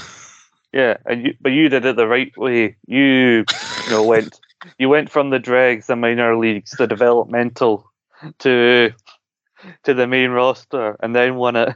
Yeah, 0.73 0.97
and 1.05 1.25
you, 1.27 1.35
but 1.41 1.51
you 1.51 1.69
did 1.69 1.85
it 1.85 1.95
the 1.97 2.07
right 2.07 2.35
way. 2.37 2.77
You, 2.87 3.45
you 3.85 3.89
know, 3.89 4.03
went 4.03 4.40
you 4.77 4.89
went 4.89 5.09
from 5.09 5.29
the 5.29 5.39
dregs, 5.39 5.87
the 5.87 5.95
minor 5.95 6.37
leagues, 6.37 6.71
the 6.71 6.87
developmental, 6.87 7.89
to 8.39 8.91
to 9.83 9.93
the 9.93 10.07
main 10.07 10.31
roster, 10.31 10.97
and 11.01 11.15
then 11.15 11.35
won 11.35 11.55
it. 11.55 11.75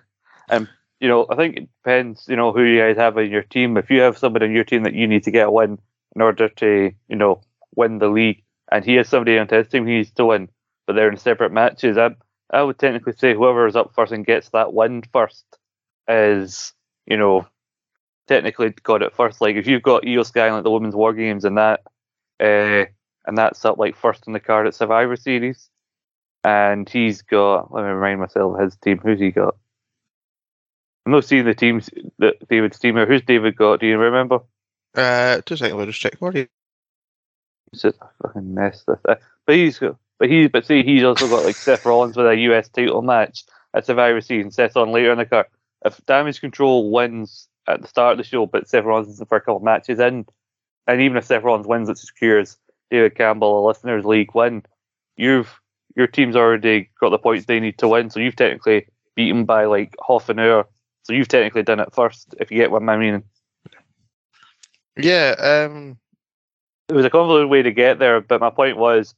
And 0.49 0.67
you 0.99 1.07
know, 1.07 1.25
I 1.29 1.35
think 1.35 1.57
it 1.57 1.69
depends, 1.83 2.25
you 2.27 2.35
know, 2.35 2.51
who 2.51 2.63
you 2.63 2.79
guys 2.79 2.97
have 2.97 3.17
in 3.17 3.31
your 3.31 3.43
team. 3.43 3.77
If 3.77 3.89
you 3.89 4.01
have 4.01 4.17
somebody 4.17 4.45
in 4.45 4.51
your 4.53 4.63
team 4.63 4.83
that 4.83 4.93
you 4.93 5.07
need 5.07 5.23
to 5.23 5.31
get 5.31 5.47
a 5.47 5.51
win 5.51 5.79
in 6.15 6.21
order 6.21 6.47
to, 6.47 6.91
you 7.07 7.15
know, 7.15 7.41
win 7.75 7.99
the 7.99 8.07
league, 8.07 8.43
and 8.71 8.85
he 8.85 8.95
has 8.95 9.09
somebody 9.09 9.37
on 9.37 9.47
his 9.47 9.67
team 9.67 9.85
he 9.85 9.97
needs 9.97 10.11
to 10.11 10.25
win, 10.25 10.49
but 10.87 10.93
they're 10.93 11.09
in 11.11 11.17
separate 11.17 11.51
matches, 11.51 11.97
I 11.97 12.11
I 12.51 12.61
would 12.61 12.77
technically 12.79 13.13
say 13.13 13.33
whoever 13.33 13.67
is 13.67 13.75
up 13.75 13.93
first 13.95 14.11
and 14.11 14.25
gets 14.25 14.49
that 14.49 14.73
win 14.73 15.03
first 15.11 15.45
is, 16.07 16.73
you 17.05 17.17
know, 17.17 17.47
technically 18.27 18.69
got 18.83 19.01
it 19.01 19.15
first. 19.15 19.41
Like 19.41 19.55
if 19.55 19.67
you've 19.67 19.83
got 19.83 20.07
Io 20.07 20.23
Sky 20.23 20.51
like 20.51 20.63
the 20.63 20.71
women's 20.71 20.95
war 20.95 21.13
games 21.13 21.45
and 21.45 21.57
that, 21.57 21.81
uh, 22.39 22.85
and 23.25 23.37
that's 23.37 23.65
up 23.65 23.77
like 23.77 23.95
first 23.95 24.27
in 24.27 24.33
the 24.33 24.39
card 24.39 24.67
at 24.67 24.75
Survivor 24.75 25.15
Series, 25.15 25.69
and 26.43 26.87
he's 26.87 27.21
got. 27.21 27.73
Let 27.73 27.83
me 27.83 27.89
remind 27.89 28.19
myself 28.19 28.55
of 28.55 28.63
his 28.63 28.75
team. 28.77 28.99
Who's 28.99 29.19
he 29.19 29.31
got? 29.31 29.55
I'm 31.05 31.11
not 31.11 31.25
seeing 31.25 31.45
the 31.45 31.53
teams 31.53 31.89
that 32.19 32.47
David's 32.47 32.79
team. 32.79 32.95
Who's 32.95 33.21
David 33.21 33.55
got? 33.55 33.79
Do 33.79 33.87
you 33.87 33.97
remember? 33.97 34.39
Uh, 34.95 35.41
two 35.45 35.55
seconds, 35.55 35.79
I'll 35.79 35.85
just 35.85 35.99
check 35.99 36.17
for 36.17 36.31
you. 36.33 36.47
It's 37.73 37.81
just 37.81 37.97
a 38.01 38.07
fucking 38.23 38.53
mess. 38.53 38.83
This, 38.87 38.99
uh, 39.07 39.15
but 39.45 39.55
he's 39.55 39.77
got. 39.77 39.97
But 40.17 40.29
he's 40.29 40.49
but 40.49 40.65
see 40.65 40.83
he's 40.83 41.03
also 41.03 41.27
got 41.27 41.43
like 41.43 41.55
Seth 41.55 41.85
Rollins 41.85 42.15
with 42.15 42.25
a 42.25 42.37
US 42.37 42.69
title 42.69 43.01
match 43.01 43.43
at 43.73 43.85
Survivor 43.85 44.21
Series. 44.21 44.55
Seth 44.55 44.77
on 44.77 44.91
later 44.91 45.11
in 45.11 45.17
the 45.17 45.25
card. 45.25 45.47
If 45.83 46.03
Damage 46.05 46.39
Control 46.39 46.89
wins 46.89 47.49
at 47.67 47.81
the 47.81 47.87
start 47.87 48.13
of 48.13 48.17
the 48.17 48.23
show, 48.23 48.45
but 48.45 48.67
Seth 48.67 48.85
Rollins 48.85 49.09
is 49.09 49.27
for 49.27 49.37
a 49.37 49.41
couple 49.41 49.57
of 49.57 49.63
matches 49.63 49.99
in, 49.99 50.25
and 50.87 51.01
even 51.01 51.17
if 51.17 51.25
Seth 51.25 51.43
Rollins 51.43 51.67
wins, 51.67 51.89
it 51.89 51.97
secures 51.97 52.57
David 52.91 53.15
Campbell 53.15 53.59
a 53.59 53.67
listeners 53.67 54.05
league 54.05 54.33
win. 54.33 54.63
You've 55.17 55.59
your 55.95 56.07
team's 56.07 56.35
already 56.35 56.89
got 56.99 57.09
the 57.09 57.17
points 57.17 57.45
they 57.45 57.59
need 57.59 57.77
to 57.79 57.87
win, 57.87 58.09
so 58.09 58.19
you've 58.19 58.35
technically 58.35 58.87
beaten 59.15 59.45
by 59.45 59.65
like 59.65 59.95
half 60.05 60.29
an 60.29 60.39
hour. 60.39 60.67
So 61.03 61.13
you've 61.13 61.27
technically 61.27 61.63
done 61.63 61.79
it 61.79 61.93
first, 61.93 62.35
if 62.39 62.51
you 62.51 62.57
get 62.57 62.71
what 62.71 62.83
I 62.83 62.97
mean. 62.97 63.23
Yeah, 64.97 65.35
um, 65.39 65.97
It 66.89 66.93
was 66.93 67.05
a 67.05 67.09
convoluted 67.09 67.49
way 67.49 67.61
to 67.61 67.71
get 67.71 67.99
there, 67.99 68.21
but 68.21 68.41
my 68.41 68.49
point 68.49 68.77
was, 68.77 69.13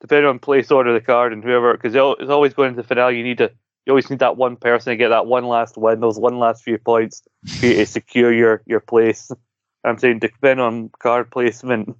depending 0.00 0.28
on 0.28 0.38
place 0.38 0.70
order 0.70 0.90
of 0.90 0.94
the 0.94 1.06
card 1.06 1.32
and 1.32 1.42
whoever, 1.42 1.72
because 1.72 1.94
it's 1.94 2.30
always 2.30 2.54
going 2.54 2.70
into 2.70 2.82
the 2.82 2.88
finale, 2.88 3.16
you 3.16 3.24
need 3.24 3.38
to, 3.38 3.50
you 3.86 3.92
always 3.92 4.10
need 4.10 4.18
that 4.18 4.36
one 4.36 4.56
person 4.56 4.90
to 4.90 4.96
get 4.96 5.08
that 5.08 5.26
one 5.26 5.46
last 5.46 5.76
win, 5.76 6.00
those 6.00 6.18
one 6.18 6.38
last 6.38 6.62
few 6.62 6.78
points 6.78 7.22
for 7.58 7.66
you 7.66 7.74
to 7.74 7.86
secure 7.86 8.32
your 8.32 8.62
your 8.66 8.80
place. 8.80 9.30
I'm 9.86 9.98
saying 9.98 10.18
depending 10.18 10.64
on 10.64 10.90
card 10.98 11.30
placement, 11.30 11.96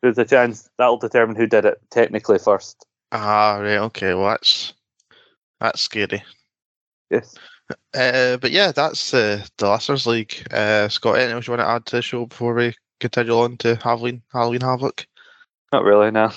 there's 0.00 0.18
a 0.18 0.24
chance 0.24 0.70
that'll 0.78 0.96
determine 0.96 1.36
who 1.36 1.46
did 1.46 1.64
it 1.64 1.80
technically 1.90 2.38
first. 2.38 2.86
ah, 3.12 3.58
right, 3.60 3.78
okay, 3.78 4.14
well 4.14 4.28
that's 4.28 4.74
that's 5.60 5.80
scary. 5.80 6.22
Yes. 7.10 7.34
Uh, 7.94 8.36
but 8.38 8.50
yeah, 8.50 8.72
that's 8.72 9.12
uh, 9.12 9.44
the 9.58 9.68
Listeners 9.68 10.06
League. 10.06 10.46
Uh, 10.50 10.88
Scott, 10.88 11.16
anything 11.16 11.34
else 11.34 11.46
you 11.46 11.52
want 11.52 11.60
to 11.60 11.68
add 11.68 11.84
to 11.86 11.96
the 11.96 12.02
show 12.02 12.26
before 12.26 12.54
we 12.54 12.74
continue 13.00 13.38
on 13.38 13.56
to 13.58 13.76
Halloween, 13.76 14.22
Halloween 14.32 14.60
Havoc? 14.60 15.06
Not 15.72 15.84
really, 15.84 16.10
no. 16.10 16.30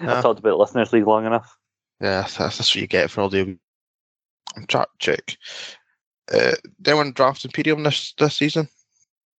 No. 0.00 0.14
I've 0.14 0.22
talked 0.22 0.40
about 0.40 0.58
listeners 0.58 0.92
league 0.92 1.06
long 1.06 1.26
enough. 1.26 1.56
Yeah, 2.00 2.22
that's, 2.22 2.36
that's 2.36 2.58
what 2.58 2.80
you 2.80 2.86
get 2.86 3.10
for 3.10 3.20
all 3.20 3.28
the. 3.28 3.56
I'm 4.56 4.66
trying 4.66 4.86
to 4.86 4.90
check. 4.98 5.36
Uh, 6.32 6.56
did 6.80 6.88
anyone 6.88 7.12
draft 7.12 7.44
Imperium 7.44 7.82
this 7.82 8.12
this 8.18 8.36
season? 8.36 8.68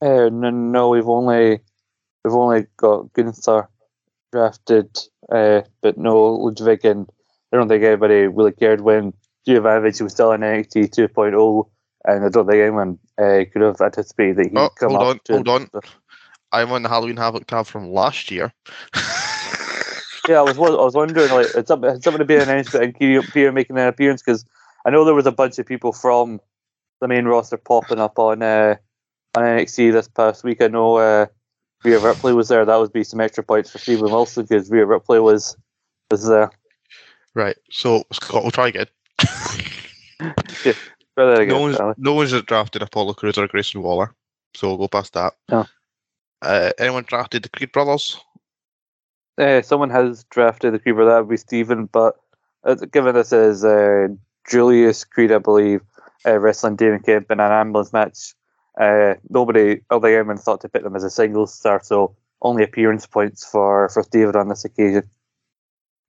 Uh, 0.03 0.29
no, 0.29 0.49
no, 0.49 0.89
we've 0.89 1.07
only 1.07 1.61
we've 2.25 2.33
only 2.33 2.65
got 2.75 3.13
Gunther 3.13 3.69
drafted, 4.33 4.97
uh, 5.31 5.61
but 5.81 5.97
no 5.97 6.33
Ludwig, 6.33 6.83
and 6.83 7.07
I 7.53 7.57
don't 7.57 7.69
think 7.69 7.83
anybody 7.85 8.27
really 8.27 8.51
cared 8.51 8.81
when 8.81 9.13
Giovanni 9.47 9.91
was 10.01 10.11
still 10.11 10.33
in 10.33 10.41
NXT 10.41 10.89
2.0, 10.89 11.69
and 12.05 12.25
I 12.25 12.29
don't 12.29 12.45
think 12.45 12.61
anyone 12.61 12.99
uh, 13.17 13.45
could 13.51 13.61
have 13.61 13.79
anticipated 13.79 14.37
that 14.37 14.49
he'd 14.49 14.57
Oh, 14.57 14.69
come 14.77 14.89
hold 14.89 15.01
up 15.01 15.07
on, 15.07 15.19
to 15.23 15.33
hold 15.33 15.47
on. 15.47 15.69
I'm 16.51 16.71
on 16.73 16.83
the 16.83 16.89
Halloween 16.89 17.17
Havoc 17.17 17.47
tab 17.47 17.65
from 17.65 17.91
last 17.91 18.29
year. 18.29 18.51
Yeah, 20.29 20.39
I 20.39 20.43
was 20.43 20.57
I 20.57 20.61
was 20.61 20.93
wondering 20.95 21.29
like 21.31 21.47
it's 21.53 21.67
something 21.67 22.01
something 22.01 22.19
to 22.19 22.23
be 22.23 22.37
announced 22.37 22.71
that 22.71 22.83
Imperium 22.83 23.53
making 23.53 23.77
an 23.77 23.87
appearance 23.87 24.21
because 24.21 24.45
I 24.85 24.89
know 24.89 25.03
there 25.03 25.13
was 25.13 25.25
a 25.25 25.33
bunch 25.33 25.59
of 25.59 25.65
people 25.65 25.91
from 25.91 26.39
the 27.01 27.09
main 27.09 27.25
roster 27.25 27.57
popping 27.57 27.99
up 27.99 28.17
on 28.17 28.41
uh, 28.41 28.75
on 29.35 29.43
NXT 29.43 29.91
this 29.91 30.07
past 30.07 30.43
week. 30.43 30.61
I 30.61 30.67
know 30.67 30.97
uh, 30.97 31.25
Rhea 31.83 31.99
Ripley 31.99 32.33
was 32.33 32.49
there. 32.49 32.65
That 32.65 32.77
would 32.77 32.93
be 32.93 33.03
some 33.03 33.19
extra 33.19 33.43
points 33.43 33.71
for 33.71 33.77
Stephen 33.77 34.11
Wilson 34.11 34.45
because 34.45 34.69
Rhea 34.69 34.85
Ripley 34.85 35.19
was 35.19 35.57
was 36.11 36.27
there. 36.27 36.51
right, 37.33 37.57
so 37.71 38.03
Scott, 38.11 38.43
we'll 38.43 38.51
try 38.51 38.67
again. 38.67 38.87
Rather 41.17 41.37
than 41.37 41.47
no 41.47 41.59
one's 41.61 41.77
no 41.97 42.13
one's 42.13 42.41
drafted 42.43 42.81
Apollo 42.81 43.13
Crews 43.13 43.37
or 43.37 43.47
Grayson 43.47 43.81
Waller, 43.81 44.13
so 44.53 44.67
we'll 44.67 44.77
go 44.77 44.87
past 44.87 45.13
that. 45.13 45.33
No. 45.49 45.65
Uh, 46.41 46.71
anyone 46.77 47.05
drafted 47.07 47.43
the 47.43 47.49
Creed 47.49 47.71
brothers? 47.71 48.19
Uh, 49.37 49.61
someone 49.61 49.89
has 49.89 50.25
drafted 50.25 50.73
the 50.73 50.79
Creeper. 50.79 51.05
That 51.05 51.19
would 51.19 51.29
be 51.29 51.37
Stephen, 51.37 51.85
but 51.85 52.15
uh, 52.63 52.75
given 52.75 53.15
this 53.15 53.31
is 53.33 53.65
uh, 53.65 54.09
Julius 54.47 55.05
Creed, 55.05 55.31
I 55.31 55.39
believe, 55.39 55.81
uh, 56.25 56.37
wrestling 56.37 56.75
Damon 56.75 57.01
Kemp 57.01 57.31
in 57.31 57.39
an 57.39 57.51
ambulance 57.51 57.93
match, 57.93 58.35
uh, 58.79 59.15
nobody, 59.29 59.81
although 59.89 60.07
anyone 60.07 60.37
thought 60.37 60.61
to 60.61 60.69
pick 60.69 60.83
them 60.83 60.95
as 60.95 61.03
a 61.03 61.09
singles 61.09 61.53
star, 61.53 61.81
so 61.83 62.15
only 62.41 62.63
appearance 62.63 63.05
points 63.05 63.45
for, 63.45 63.89
for 63.89 64.03
David 64.11 64.35
on 64.35 64.49
this 64.49 64.65
occasion. 64.65 65.09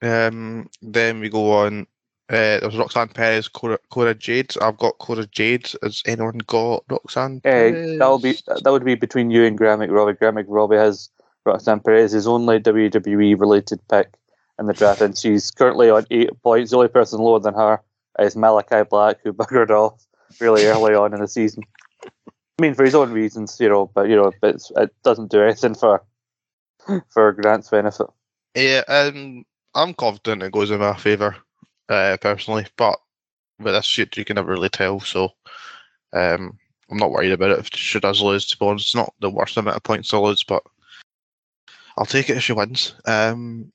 Um, 0.02 0.68
then 0.82 1.20
we 1.20 1.28
go 1.28 1.52
on. 1.52 1.86
Uh, 2.30 2.58
there 2.58 2.60
was 2.64 2.76
Roxanne 2.76 3.08
Perez, 3.08 3.48
Cora, 3.48 3.78
Cora 3.90 4.14
Jade. 4.14 4.54
I've 4.60 4.78
got 4.78 4.98
Cora 4.98 5.26
Jade. 5.26 5.70
Has 5.82 6.02
anyone 6.06 6.38
got 6.46 6.84
Roxanne? 6.88 7.42
Uh, 7.44 7.98
that'll 7.98 8.18
be 8.18 8.32
that 8.46 8.70
would 8.70 8.84
be 8.84 8.94
between 8.94 9.30
you 9.30 9.44
and 9.44 9.58
Graham 9.58 9.80
McRobbie. 9.80 10.18
Graham 10.18 10.36
McRobbie 10.36 10.78
has 10.78 11.10
Roxanne 11.44 11.80
Perez, 11.80 12.12
his 12.12 12.26
only 12.26 12.60
WWE 12.60 13.38
related 13.38 13.80
pick 13.88 14.14
in 14.58 14.66
the 14.66 14.72
draft, 14.72 15.02
and 15.02 15.16
she's 15.16 15.50
currently 15.50 15.90
on 15.90 16.06
eight 16.10 16.30
points. 16.42 16.70
The 16.70 16.78
only 16.78 16.88
person 16.88 17.20
lower 17.20 17.40
than 17.40 17.54
her 17.54 17.82
is 18.18 18.36
Malachi 18.36 18.84
Black, 18.88 19.18
who 19.22 19.32
buggered 19.32 19.70
off 19.70 20.06
really 20.40 20.64
early 20.64 20.94
on 20.94 21.12
in 21.12 21.20
the 21.20 21.28
season. 21.28 21.64
I 22.58 22.62
mean, 22.62 22.74
for 22.74 22.84
his 22.84 22.94
own 22.94 23.12
reasons, 23.12 23.58
you 23.58 23.68
know, 23.68 23.90
but 23.94 24.08
you 24.08 24.16
know, 24.16 24.32
but 24.40 24.54
it's, 24.54 24.70
it 24.76 24.94
doesn't 25.02 25.30
do 25.30 25.42
anything 25.42 25.74
for 25.74 26.02
for 27.08 27.32
Grant's 27.32 27.70
benefit. 27.70 28.06
Yeah, 28.54 28.82
um, 28.86 29.44
I'm 29.74 29.94
confident 29.94 30.42
it 30.42 30.52
goes 30.52 30.70
in 30.70 30.78
my 30.78 30.96
favour, 30.96 31.36
uh, 31.88 32.16
personally. 32.20 32.66
But 32.76 32.98
with 33.58 33.74
this 33.74 33.84
shit, 33.84 34.16
you 34.16 34.24
can 34.24 34.36
never 34.36 34.52
really 34.52 34.68
tell. 34.68 35.00
So, 35.00 35.30
um, 36.12 36.56
I'm 36.90 36.98
not 36.98 37.10
worried 37.10 37.32
about 37.32 37.50
it. 37.50 37.58
If 37.58 37.70
she 37.74 37.98
does 37.98 38.22
lose, 38.22 38.46
to 38.46 38.56
be 38.56 38.66
honest, 38.66 38.86
it's 38.86 38.94
not 38.94 39.12
the 39.20 39.30
worst 39.30 39.56
amount 39.56 39.76
of 39.76 39.82
points 39.82 40.10
to 40.10 40.20
lose, 40.20 40.44
but 40.44 40.62
I'll 41.98 42.06
take 42.06 42.30
it 42.30 42.36
if 42.36 42.44
she 42.44 42.52
wins. 42.52 42.94
Um, 43.06 43.72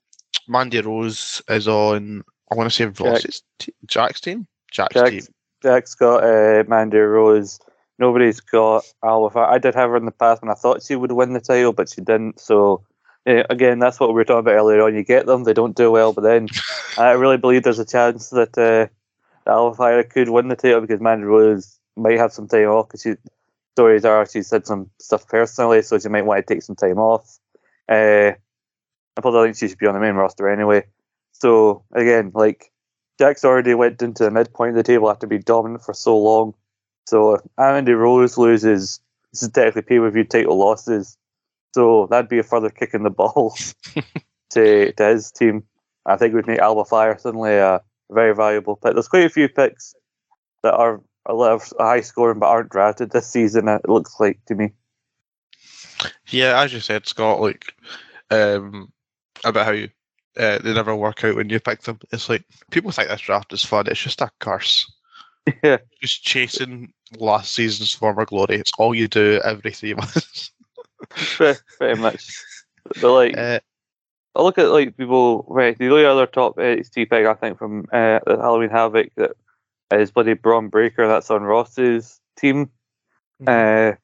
Mandy 0.47 0.81
Rose 0.81 1.41
is 1.49 1.67
on. 1.67 2.23
I 2.51 2.55
want 2.55 2.71
to 2.71 2.75
say 2.75 2.85
Ross's 2.85 3.43
te- 3.59 3.73
Jack's 3.85 4.21
team. 4.21 4.47
Jack's, 4.71 4.93
team. 4.93 5.03
Jack's, 5.03 5.29
Jack's 5.61 5.95
got 5.95 6.23
uh, 6.23 6.63
Mandy 6.67 6.97
Rose. 6.97 7.59
Nobody's 7.99 8.39
got 8.39 8.85
Alba. 9.03 9.39
I 9.39 9.57
did 9.57 9.75
have 9.75 9.89
her 9.89 9.97
in 9.97 10.05
the 10.05 10.11
past 10.11 10.41
when 10.41 10.49
I 10.49 10.55
thought 10.55 10.81
she 10.81 10.95
would 10.95 11.11
win 11.11 11.33
the 11.33 11.41
title, 11.41 11.73
but 11.73 11.89
she 11.89 11.99
didn't. 11.99 12.39
So, 12.39 12.81
yeah, 13.25 13.43
again, 13.49 13.79
that's 13.79 13.99
what 13.99 14.09
we 14.09 14.15
were 14.15 14.23
talking 14.23 14.39
about 14.39 14.55
earlier 14.55 14.81
on. 14.81 14.95
You 14.95 15.03
get 15.03 15.25
them, 15.25 15.43
they 15.43 15.53
don't 15.53 15.75
do 15.75 15.91
well, 15.91 16.13
but 16.13 16.21
then 16.21 16.47
I 16.97 17.11
really 17.11 17.37
believe 17.37 17.63
there's 17.63 17.77
a 17.77 17.85
chance 17.85 18.29
that 18.29 18.57
uh, 18.57 18.87
that 19.45 19.51
Alba 19.51 19.75
Fyre 19.75 20.03
could 20.03 20.29
win 20.29 20.47
the 20.47 20.55
title 20.55 20.81
because 20.81 21.01
Mandy 21.01 21.25
Rose 21.25 21.77
might 21.97 22.17
have 22.17 22.31
some 22.31 22.47
time 22.47 22.69
off 22.69 22.87
because 22.87 23.17
stories 23.75 24.05
are 24.05 24.25
she 24.25 24.43
said 24.43 24.65
some 24.65 24.89
stuff 24.99 25.27
personally, 25.27 25.81
so 25.81 25.99
she 25.99 26.07
might 26.07 26.25
want 26.25 26.45
to 26.45 26.53
take 26.53 26.63
some 26.63 26.75
time 26.75 26.99
off. 26.99 27.37
Uh, 27.89 28.31
I 29.17 29.21
probably 29.21 29.47
think 29.47 29.57
she 29.57 29.67
should 29.67 29.77
be 29.77 29.87
on 29.87 29.95
the 29.95 29.99
main 29.99 30.15
roster 30.15 30.47
anyway. 30.47 30.85
So 31.33 31.83
again, 31.93 32.31
like 32.33 32.71
Jack's 33.17 33.43
already 33.43 33.73
went 33.73 34.01
into 34.01 34.23
the 34.23 34.31
midpoint 34.31 34.69
of 34.71 34.75
the 34.75 34.83
table 34.83 35.09
after 35.09 35.27
being 35.27 35.41
dominant 35.41 35.83
for 35.83 35.93
so 35.93 36.17
long. 36.17 36.53
So 37.09 37.33
if 37.33 37.41
Mandy 37.57 37.93
Rose 37.93 38.37
loses, 38.37 38.99
this 39.31 39.41
is 39.41 39.49
technically 39.49 39.81
pay 39.81 39.97
per 39.97 40.11
view 40.11 40.23
title 40.23 40.57
losses. 40.57 41.17
So 41.73 42.07
that'd 42.07 42.29
be 42.29 42.37
a 42.37 42.43
further 42.43 42.69
kick 42.69 42.93
in 42.93 43.01
the 43.01 43.09
balls 43.09 43.73
to, 44.51 44.93
to 44.93 45.05
his 45.05 45.31
team. 45.31 45.63
I 46.05 46.17
think 46.17 46.33
it 46.33 46.35
would 46.35 46.47
make 46.47 46.59
Alba 46.59 46.85
Fyre 46.85 47.17
suddenly 47.17 47.55
a 47.55 47.81
very 48.11 48.35
valuable 48.35 48.75
pick. 48.75 48.93
There's 48.93 49.07
quite 49.07 49.25
a 49.25 49.29
few 49.29 49.49
picks 49.49 49.95
that 50.61 50.75
are 50.75 51.01
a 51.25 51.33
lot 51.33 51.53
of 51.53 51.73
high 51.79 52.01
scoring 52.01 52.37
but 52.37 52.47
aren't 52.47 52.69
drafted 52.69 53.09
this 53.09 53.27
season, 53.27 53.67
it 53.67 53.89
looks 53.89 54.19
like 54.19 54.43
to 54.45 54.55
me. 54.55 54.71
Yeah, 56.27 56.61
as 56.61 56.73
you 56.73 56.79
said, 56.79 57.07
Scott, 57.07 57.41
like 57.41 57.73
um, 58.29 58.91
about 59.43 59.65
how 59.65 59.71
you, 59.71 59.89
uh, 60.37 60.59
they 60.59 60.73
never 60.73 60.95
work 60.95 61.23
out 61.23 61.35
when 61.35 61.49
you 61.49 61.59
pick 61.59 61.81
them. 61.81 61.99
It's 62.11 62.29
like 62.29 62.43
people 62.69 62.91
think 62.91 63.09
this 63.09 63.21
draft 63.21 63.51
is 63.51 63.65
fun. 63.65 63.87
It's 63.87 64.01
just 64.01 64.21
a 64.21 64.29
curse. 64.39 64.91
Yeah. 65.63 65.77
Just 66.01 66.23
chasing 66.23 66.93
last 67.17 67.53
season's 67.53 67.93
former 67.93 68.25
glory. 68.25 68.55
It's 68.55 68.71
all 68.77 68.93
you 68.93 69.07
do 69.07 69.41
every 69.43 69.71
three 69.71 69.93
months. 69.95 70.51
Pretty, 71.09 71.59
pretty 71.77 71.99
much. 71.99 72.31
But 73.01 73.13
like, 73.13 73.37
uh, 73.37 73.59
I 74.35 74.41
look 74.41 74.57
at 74.57 74.69
like 74.69 74.95
people. 74.97 75.45
Right, 75.47 75.77
the 75.77 75.89
only 75.89 76.05
other 76.05 76.27
top 76.27 76.57
NXT 76.57 77.09
pick 77.09 77.25
I 77.25 77.33
think 77.33 77.57
from 77.57 77.85
uh, 77.91 78.19
the 78.25 78.37
Halloween 78.39 78.69
Havoc 78.69 79.09
that 79.15 79.31
is 79.91 80.11
bloody 80.11 80.33
Bron 80.33 80.67
Breakker. 80.69 81.07
That's 81.07 81.31
on 81.31 81.43
Ross's 81.43 82.19
team. 82.37 82.69
Because 83.39 83.97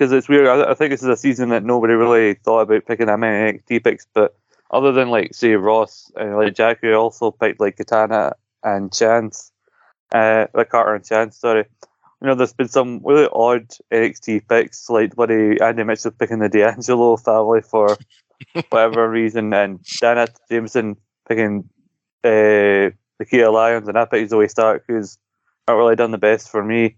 it's 0.00 0.28
weird. 0.28 0.46
I, 0.46 0.70
I 0.70 0.74
think 0.74 0.90
this 0.90 1.02
is 1.02 1.08
a 1.08 1.16
season 1.16 1.50
that 1.50 1.64
nobody 1.64 1.94
really 1.94 2.34
thought 2.34 2.62
about 2.62 2.86
picking 2.86 3.06
that 3.06 3.18
many 3.18 3.58
NXT 3.58 3.84
picks. 3.84 4.06
But 4.12 4.34
other 4.70 4.92
than 4.92 5.10
like 5.10 5.34
say 5.34 5.54
Ross 5.54 6.10
and 6.16 6.36
like 6.36 6.54
Jack, 6.54 6.80
Jackie 6.80 6.94
also 6.94 7.30
picked 7.30 7.60
like 7.60 7.76
Katana 7.76 8.34
and 8.64 8.92
Chance, 8.92 9.51
uh, 10.12 10.46
like 10.54 10.70
Carter 10.70 10.94
and 10.94 11.04
Chance. 11.04 11.38
Sorry. 11.38 11.64
You 12.20 12.28
know, 12.28 12.34
there's 12.34 12.52
been 12.52 12.68
some 12.68 13.00
really 13.04 13.28
odd 13.32 13.68
NXT 13.92 14.48
picks, 14.48 14.88
like 14.88 15.16
buddy 15.16 15.60
Andy 15.60 15.82
Mitchell 15.82 16.12
picking 16.12 16.38
the 16.38 16.48
D'Angelo 16.50 17.16
family 17.16 17.62
for 17.62 17.96
whatever 18.70 19.08
reason, 19.10 19.52
and 19.52 19.82
Dana 20.00 20.28
Jameson 20.48 20.96
picking 21.28 21.68
uh, 22.22 22.94
the 23.18 23.26
Kia 23.28 23.50
Lions, 23.50 23.88
and 23.88 23.98
I 23.98 24.04
picked 24.04 24.30
Zoey 24.30 24.48
Stark, 24.48 24.84
who's 24.86 25.18
not 25.66 25.74
really 25.74 25.96
done 25.96 26.12
the 26.12 26.18
best 26.18 26.48
for 26.50 26.62
me. 26.62 26.96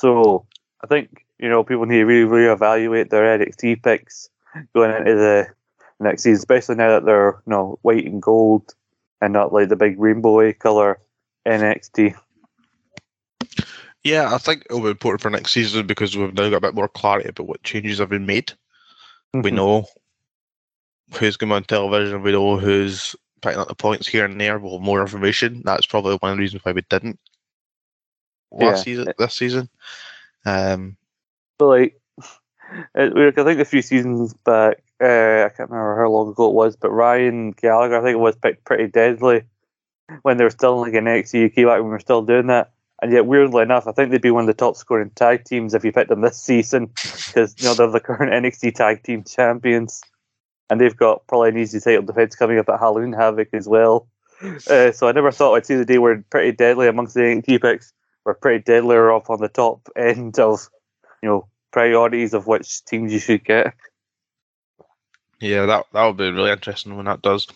So 0.00 0.46
I 0.82 0.86
think 0.86 1.26
you 1.38 1.48
know 1.48 1.64
people 1.64 1.84
need 1.84 1.98
to 1.98 2.04
really 2.04 2.30
reevaluate 2.30 3.10
their 3.10 3.38
NXT 3.38 3.82
picks 3.82 4.30
going 4.74 4.96
into 4.96 5.14
the 5.14 5.46
next 6.00 6.22
season, 6.22 6.38
especially 6.38 6.76
now 6.76 6.88
that 6.88 7.04
they're 7.04 7.42
you 7.46 7.50
know 7.50 7.78
white 7.82 8.06
and 8.06 8.22
gold 8.22 8.74
and 9.20 9.32
not 9.32 9.52
like 9.52 9.68
the 9.68 9.76
big 9.76 9.98
rainbowy 9.98 10.58
color 10.58 10.98
NXT. 11.46 12.14
yeah, 14.04 14.34
I 14.34 14.38
think 14.38 14.64
it'll 14.66 14.82
be 14.82 14.88
important 14.90 15.22
for 15.22 15.30
next 15.30 15.52
season 15.52 15.86
because 15.86 16.16
we've 16.16 16.34
now 16.34 16.48
got 16.50 16.56
a 16.56 16.60
bit 16.60 16.74
more 16.74 16.88
clarity 16.88 17.28
about 17.28 17.46
what 17.46 17.62
changes 17.62 17.98
have 17.98 18.08
been 18.08 18.26
made. 18.26 18.52
We 19.32 19.50
Mhm. 19.50 19.54
know 19.54 19.86
who's 21.18 21.36
going 21.36 21.52
on 21.52 21.64
television. 21.64 22.22
We 22.22 22.32
know 22.32 22.56
who's 22.56 23.16
picking 23.42 23.58
up 23.58 23.68
the 23.68 23.74
points 23.74 24.06
here 24.06 24.24
and 24.24 24.40
there. 24.40 24.58
We'll 24.58 24.78
have 24.78 24.82
more 24.82 25.00
information. 25.00 25.62
That's 25.64 25.86
probably 25.86 26.16
one 26.16 26.32
of 26.32 26.36
the 26.36 26.40
reasons 26.40 26.64
why 26.64 26.72
we 26.72 26.82
didn't 26.88 27.18
last 28.52 28.78
Yeah. 28.78 28.82
season. 28.82 29.12
This 29.18 29.34
season, 29.34 29.68
um, 30.44 30.96
But 31.58 31.66
like, 31.66 32.00
I 32.94 33.30
think 33.30 33.60
a 33.60 33.64
few 33.64 33.82
seasons 33.82 34.34
back, 34.34 34.82
uh, 35.00 35.44
I 35.46 35.50
can't 35.56 35.70
remember 35.70 36.02
how 36.02 36.10
long 36.10 36.30
ago 36.30 36.48
it 36.48 36.54
was, 36.54 36.76
but 36.76 36.90
Ryan 36.90 37.52
Gallagher, 37.52 37.98
I 37.98 38.02
think 38.02 38.14
it 38.14 38.20
was 38.20 38.36
picked 38.36 38.64
pretty 38.64 38.88
deadly 38.88 39.42
when 40.22 40.36
they 40.36 40.44
were 40.44 40.50
still 40.50 40.80
like 40.80 40.94
an 40.94 41.04
NXT 41.04 41.46
UK 41.46 41.66
back 41.66 41.78
when 41.78 41.84
we 41.84 41.90
were 41.90 42.00
still 42.00 42.22
doing 42.22 42.46
that. 42.48 42.72
And 43.02 43.12
yet, 43.12 43.26
weirdly 43.26 43.62
enough, 43.62 43.86
I 43.86 43.92
think 43.92 44.10
they'd 44.10 44.22
be 44.22 44.30
one 44.30 44.44
of 44.44 44.46
the 44.46 44.54
top 44.54 44.76
scoring 44.76 45.10
tag 45.14 45.44
teams 45.44 45.74
if 45.74 45.84
you 45.84 45.92
picked 45.92 46.08
them 46.08 46.22
this 46.22 46.38
season 46.42 46.86
because 46.86 47.54
you 47.58 47.66
know 47.66 47.74
they're 47.74 47.90
the 47.90 48.00
current 48.00 48.32
NXT 48.44 48.74
tag 48.74 49.02
team 49.02 49.22
champions, 49.24 50.00
and 50.70 50.80
they've 50.80 50.96
got 50.96 51.26
probably 51.26 51.50
an 51.50 51.58
easy 51.58 51.80
title 51.80 52.02
defense 52.02 52.34
coming 52.34 52.58
up 52.58 52.68
at 52.68 52.80
Halloween 52.80 53.12
Havoc 53.12 53.48
as 53.52 53.68
well. 53.68 54.08
Uh, 54.42 54.92
so 54.92 55.08
I 55.08 55.12
never 55.12 55.32
thought 55.32 55.54
I'd 55.54 55.66
see 55.66 55.76
the 55.76 55.84
day 55.84 55.98
where 55.98 56.22
pretty 56.30 56.52
deadly 56.52 56.88
amongst 56.88 57.14
the 57.14 57.20
NXT 57.20 57.60
picks 57.60 57.92
were 58.24 58.34
pretty 58.34 58.62
deadly 58.62 58.96
or 58.96 59.12
up 59.12 59.30
on 59.30 59.40
the 59.40 59.48
top 59.48 59.88
end 59.96 60.38
of 60.38 60.68
you 61.22 61.28
know 61.28 61.48
priorities 61.72 62.32
of 62.32 62.46
which 62.46 62.84
teams 62.86 63.12
you 63.12 63.18
should 63.18 63.44
get. 63.44 63.74
yeah, 65.40 65.66
that 65.66 65.86
that 65.92 66.06
would 66.06 66.16
be 66.16 66.30
really 66.30 66.50
interesting 66.50 66.96
when 66.96 67.06
that 67.06 67.20
does 67.20 67.46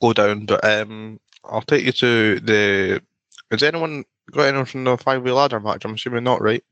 go 0.00 0.14
down. 0.14 0.46
But 0.46 0.64
um, 0.64 1.20
I'll 1.44 1.62
take 1.62 1.84
you 1.84 1.92
to 1.92 2.40
the. 2.40 3.02
Has 3.50 3.62
anyone 3.62 4.04
got 4.30 4.42
anyone 4.42 4.66
from 4.66 4.84
the 4.84 4.96
five 4.96 5.22
way 5.22 5.32
ladder 5.32 5.60
match? 5.60 5.84
I'm 5.84 5.94
assuming 5.94 6.24
not, 6.24 6.40
right? 6.42 6.62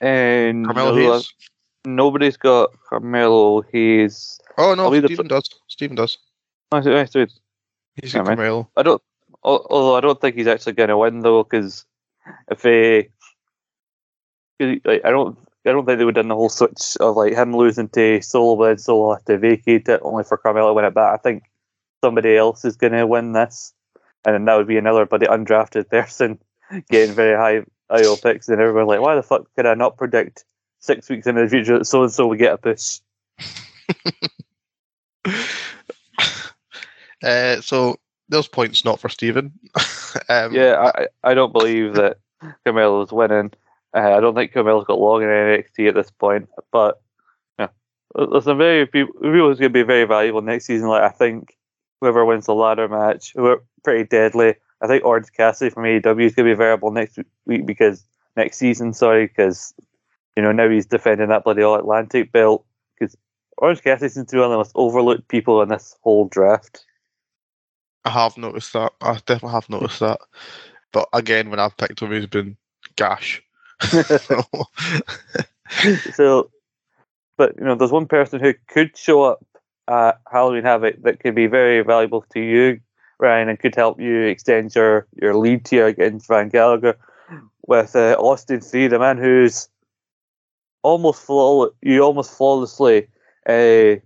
And 0.00 0.66
Carmelo 0.66 0.94
no, 0.94 1.12
Hayes. 1.14 1.32
nobody's 1.84 2.36
got 2.36 2.70
Carmelo 2.88 3.62
Hayes. 3.62 4.40
Oh 4.58 4.74
no, 4.74 4.90
the 4.90 5.06
Stephen 5.06 5.28
does. 5.28 5.48
Stephen 5.68 5.96
does. 5.96 6.18
I 6.70 6.80
said- 6.82 6.94
I 6.96 7.04
said- 7.04 7.32
He's 8.00 8.12
got. 8.12 8.26
Carmelo. 8.26 8.68
I 8.76 8.82
don't. 8.82 9.02
Although 9.44 9.96
I 9.96 10.00
don't 10.00 10.20
think 10.20 10.36
he's 10.36 10.46
actually 10.46 10.72
going 10.74 10.88
to 10.88 10.96
win 10.96 11.20
though, 11.20 11.42
because 11.42 11.84
if 12.50 12.62
he, 12.62 13.08
like, 14.84 15.04
I 15.04 15.10
don't, 15.10 15.36
I 15.66 15.72
don't 15.72 15.84
think 15.84 15.98
they 15.98 16.04
would 16.04 16.16
have 16.16 16.22
done 16.24 16.28
the 16.28 16.36
whole 16.36 16.48
switch 16.48 16.96
of 17.00 17.16
like 17.16 17.34
him 17.34 17.54
losing 17.56 17.88
to 17.90 18.22
Solo, 18.22 18.56
but 18.56 18.68
then 18.68 18.78
Solo 18.78 19.14
have 19.14 19.24
to 19.24 19.38
vacate 19.38 19.88
it 19.88 20.00
only 20.04 20.22
for 20.24 20.36
Carmelo 20.36 20.68
to 20.68 20.74
win 20.74 20.84
it 20.84 20.94
back. 20.94 21.12
I 21.14 21.16
think 21.16 21.42
somebody 22.02 22.36
else 22.36 22.64
is 22.64 22.76
going 22.76 22.92
to 22.92 23.06
win 23.06 23.32
this, 23.32 23.72
and 24.24 24.34
then 24.34 24.44
that 24.44 24.56
would 24.56 24.66
be 24.66 24.76
another 24.76 25.06
but 25.06 25.20
the 25.20 25.26
undrafted 25.26 25.88
person 25.88 26.38
getting 26.90 27.14
very 27.14 27.36
high 27.36 27.64
IO 27.90 28.16
picks, 28.16 28.48
and 28.48 28.60
everyone's 28.60 28.88
like, 28.88 29.00
why 29.00 29.14
the 29.14 29.22
fuck 29.22 29.46
could 29.56 29.66
I 29.66 29.74
not 29.74 29.96
predict 29.96 30.44
six 30.80 31.08
weeks 31.08 31.26
in 31.26 31.36
the 31.36 31.48
future 31.48 31.78
that 31.78 31.84
so 31.84 32.02
and 32.02 32.12
so 32.12 32.26
would 32.26 32.38
get 32.38 32.54
a 32.54 32.58
push? 32.58 32.98
uh, 37.22 37.60
so 37.60 37.96
those 38.28 38.48
points 38.48 38.84
not 38.84 39.00
for 39.00 39.08
Stephen. 39.08 39.52
um, 40.28 40.52
Yeah, 40.54 40.90
I, 40.94 41.06
I- 41.22 41.34
don't 41.34 41.52
believe 41.52 41.94
that 41.94 42.18
Carmelo's 42.64 43.12
winning. 43.12 43.52
Uh, 43.94 44.16
I 44.16 44.20
don't 44.20 44.34
think 44.34 44.52
Carmelo's 44.52 44.86
got 44.86 44.98
long 44.98 45.22
in 45.22 45.28
NXT 45.28 45.88
at 45.88 45.94
this 45.94 46.10
point. 46.10 46.48
But 46.72 47.00
yeah, 47.58 47.68
there's 48.14 48.44
some 48.44 48.58
very 48.58 48.86
people 48.86 49.14
who's 49.20 49.58
going 49.58 49.70
to 49.70 49.78
be 49.78 49.82
very 49.82 50.04
valuable 50.04 50.40
next 50.40 50.64
season. 50.64 50.88
Like 50.88 51.02
I 51.02 51.10
think 51.10 51.56
whoever 52.02 52.24
wins 52.24 52.46
the 52.46 52.54
ladder 52.54 52.88
match, 52.88 53.32
who 53.32 53.46
are 53.46 53.62
pretty 53.84 54.02
deadly. 54.02 54.56
I 54.80 54.88
think 54.88 55.04
Orange 55.04 55.28
Cassidy 55.32 55.70
from 55.70 55.84
AEW 55.84 56.24
is 56.24 56.34
going 56.34 56.48
to 56.48 56.52
be 56.52 56.54
variable 56.54 56.90
next 56.90 57.16
week 57.46 57.64
because 57.64 58.04
next 58.36 58.58
season, 58.58 58.92
sorry, 58.92 59.28
because 59.28 59.72
you 60.36 60.42
know 60.42 60.50
now 60.50 60.68
he's 60.68 60.84
defending 60.84 61.28
that 61.28 61.44
bloody 61.44 61.62
All 61.62 61.76
Atlantic 61.76 62.32
belt. 62.32 62.66
Because 62.98 63.16
Orange 63.56 63.82
Cassidy 63.82 64.08
seems 64.08 64.26
to 64.26 64.36
be 64.36 64.40
one 64.40 64.46
of 64.46 64.50
the 64.50 64.56
most 64.56 64.72
overlooked 64.74 65.28
people 65.28 65.62
in 65.62 65.68
this 65.68 65.96
whole 66.02 66.26
draft. 66.26 66.84
I 68.04 68.10
have 68.10 68.36
noticed 68.36 68.72
that. 68.72 68.92
I 69.00 69.14
definitely 69.24 69.52
have 69.52 69.70
noticed 69.70 70.00
that. 70.00 70.18
But 70.92 71.08
again, 71.12 71.50
when 71.50 71.60
I've 71.60 71.76
picked 71.76 72.00
him, 72.00 72.10
he's 72.10 72.26
been 72.26 72.56
gash. 72.96 73.40
so, 76.14 76.50
but 77.36 77.54
you 77.56 77.64
know, 77.64 77.76
there's 77.76 77.92
one 77.92 78.06
person 78.06 78.40
who 78.40 78.54
could 78.66 78.96
show 78.96 79.22
up 79.22 79.46
at 79.92 80.20
Halloween 80.30 80.64
Havoc 80.64 81.02
that 81.02 81.20
could 81.20 81.34
be 81.34 81.46
very 81.46 81.82
valuable 81.82 82.24
to 82.32 82.40
you, 82.40 82.80
Ryan, 83.18 83.50
and 83.50 83.58
could 83.58 83.74
help 83.74 84.00
you 84.00 84.22
extend 84.22 84.74
your 84.74 85.06
your 85.20 85.34
lead 85.34 85.68
here 85.68 85.86
against 85.86 86.28
Van 86.28 86.48
Gallagher 86.48 86.96
with 87.66 87.94
uh, 87.94 88.16
Austin 88.18 88.60
Theory, 88.60 88.88
the 88.88 88.98
man 88.98 89.18
who's 89.18 89.68
almost 90.82 91.22
flawless. 91.22 91.72
You 91.82 92.00
almost 92.02 92.36
flawlessly, 92.36 93.08
uh, 93.48 93.52
you 93.52 94.00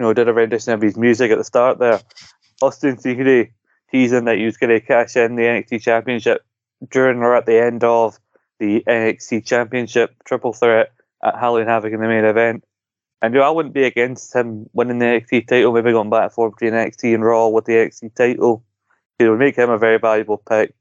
know, 0.00 0.14
did 0.14 0.28
a 0.28 0.32
rendition 0.32 0.72
of 0.72 0.80
his 0.80 0.96
music 0.96 1.30
at 1.30 1.38
the 1.38 1.44
start 1.44 1.78
there. 1.78 2.00
Austin 2.62 2.96
Theory 2.96 3.52
teasing 3.90 4.24
that 4.24 4.38
he 4.38 4.46
was 4.46 4.56
going 4.56 4.70
to 4.70 4.80
cash 4.80 5.16
in 5.16 5.36
the 5.36 5.42
NXT 5.42 5.82
Championship 5.82 6.44
during 6.90 7.18
or 7.18 7.36
at 7.36 7.46
the 7.46 7.62
end 7.62 7.84
of 7.84 8.18
the 8.58 8.82
NXT 8.86 9.44
Championship 9.44 10.14
triple 10.24 10.54
threat 10.54 10.92
at 11.22 11.38
Halloween 11.38 11.66
Havoc 11.66 11.92
in 11.92 12.00
the 12.00 12.08
main 12.08 12.24
event. 12.24 12.64
And 13.22 13.34
you 13.34 13.40
know, 13.40 13.46
I 13.46 13.50
wouldn't 13.50 13.74
be 13.74 13.84
against 13.84 14.34
him 14.34 14.68
winning 14.72 14.98
the 14.98 15.06
NXT 15.06 15.48
title, 15.48 15.72
maybe 15.72 15.92
going 15.92 16.10
back 16.10 16.24
and 16.24 16.32
forth 16.32 16.54
between 16.54 16.74
NXT 16.74 17.14
and 17.14 17.24
Raw 17.24 17.48
with 17.48 17.64
the 17.64 17.72
NXT 17.72 18.14
title. 18.14 18.62
It 19.18 19.28
would 19.28 19.38
make 19.38 19.56
him 19.56 19.70
a 19.70 19.78
very 19.78 19.98
valuable 19.98 20.36
pick. 20.36 20.74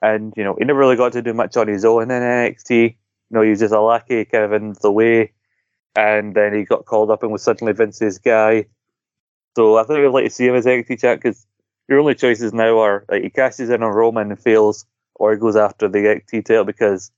And, 0.00 0.32
you 0.36 0.44
know, 0.44 0.54
he 0.58 0.64
never 0.64 0.78
really 0.78 0.96
got 0.96 1.12
to 1.12 1.22
do 1.22 1.34
much 1.34 1.56
on 1.56 1.68
his 1.68 1.84
own 1.84 2.02
in 2.02 2.08
NXT. 2.08 2.70
You 2.70 2.94
know, 3.30 3.42
he 3.42 3.50
was 3.50 3.58
just 3.58 3.74
a 3.74 3.80
lackey 3.80 4.24
kind 4.24 4.44
of 4.44 4.52
in 4.52 4.74
the 4.80 4.90
way. 4.90 5.32
And 5.96 6.34
then 6.34 6.54
he 6.54 6.64
got 6.64 6.84
called 6.84 7.10
up 7.10 7.22
and 7.22 7.32
was 7.32 7.42
suddenly 7.42 7.72
Vince's 7.72 8.18
guy. 8.18 8.66
So 9.56 9.76
I 9.76 9.82
think 9.82 9.98
I'd 9.98 10.12
like 10.12 10.24
to 10.24 10.30
see 10.30 10.46
him 10.46 10.54
as 10.54 10.66
NXT 10.66 11.00
champ 11.00 11.20
because 11.20 11.44
your 11.88 11.98
only 11.98 12.14
choices 12.14 12.52
now 12.52 12.78
are 12.78 13.04
like 13.10 13.24
he 13.24 13.30
cashes 13.30 13.68
in 13.68 13.82
on 13.82 13.92
Roman 13.92 14.30
and 14.30 14.40
fails, 14.40 14.86
or 15.16 15.32
he 15.32 15.38
goes 15.38 15.56
after 15.56 15.88
the 15.88 15.98
NXT 15.98 16.44
title 16.44 16.64
because, 16.64 17.10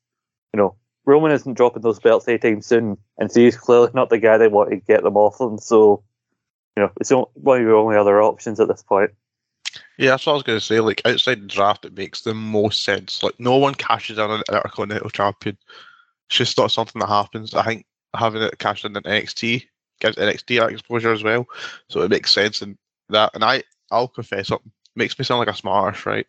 you 0.55 0.59
know, 0.59 0.75
Roman 1.05 1.33
isn't 1.33 1.55
dropping 1.55 1.83
those 1.83 1.99
belts 1.99 2.29
anytime 2.29 2.63
soon, 2.63 2.97
and 3.19 3.31
so 3.31 3.41
he's 3.41 3.57
clearly 3.57 3.91
not 3.95 4.09
the 4.09 4.19
guy 4.19 4.39
they 4.39 4.49
want 4.49 4.71
to 4.71 4.77
get 4.77 5.03
them 5.03 5.17
off 5.17 5.39
them. 5.39 5.59
So, 5.59 6.03
you 6.77 6.83
know, 6.83 6.91
it's 7.01 7.11
only- 7.11 7.29
one 7.35 7.59
of 7.59 7.65
your 7.65 7.77
only 7.77 7.97
other 7.97 8.23
options 8.23 8.61
at 8.61 8.69
this 8.69 8.83
point. 8.83 9.11
Yeah, 9.99 10.11
that's 10.11 10.27
what 10.27 10.33
I 10.33 10.37
was 10.37 10.43
going 10.43 10.59
to 10.59 10.65
say. 10.65 10.81
Like 10.81 11.03
outside 11.05 11.43
the 11.43 11.47
draft, 11.47 11.85
it 11.85 11.97
makes 11.97 12.23
the 12.23 12.35
most 12.35 12.85
sense. 12.85 13.23
Like 13.23 13.39
no 13.39 13.57
one 13.57 13.75
cashes 13.75 14.19
in 14.19 14.25
on 14.25 14.31
an 14.31 14.43
Intercontinental 14.49 15.11
Champion. 15.11 15.57
It's 16.29 16.37
just 16.37 16.59
not 16.59 16.71
something 16.71 17.01
that 17.01 17.09
happens. 17.09 17.55
I 17.55 17.63
think 17.65 17.87
having 18.15 18.43
it 18.43 18.59
cashed 18.59 18.85
in 18.85 18.97
in 18.97 19.03
NXT 19.03 19.65
gives 20.01 20.17
NXT 20.17 20.71
exposure 20.71 21.13
as 21.13 21.23
well, 21.23 21.47
so 21.89 22.03
it 22.03 22.11
makes 22.11 22.33
sense 22.33 22.63
in 22.63 22.77
that. 23.09 23.31
And 23.35 23.45
I, 23.45 23.63
I'll 23.91 24.09
confess 24.09 24.51
it 24.51 24.61
Makes 24.95 25.19
me 25.19 25.25
sound 25.25 25.39
like 25.39 25.49
a 25.49 25.59
smartass, 25.59 26.05
right? 26.05 26.27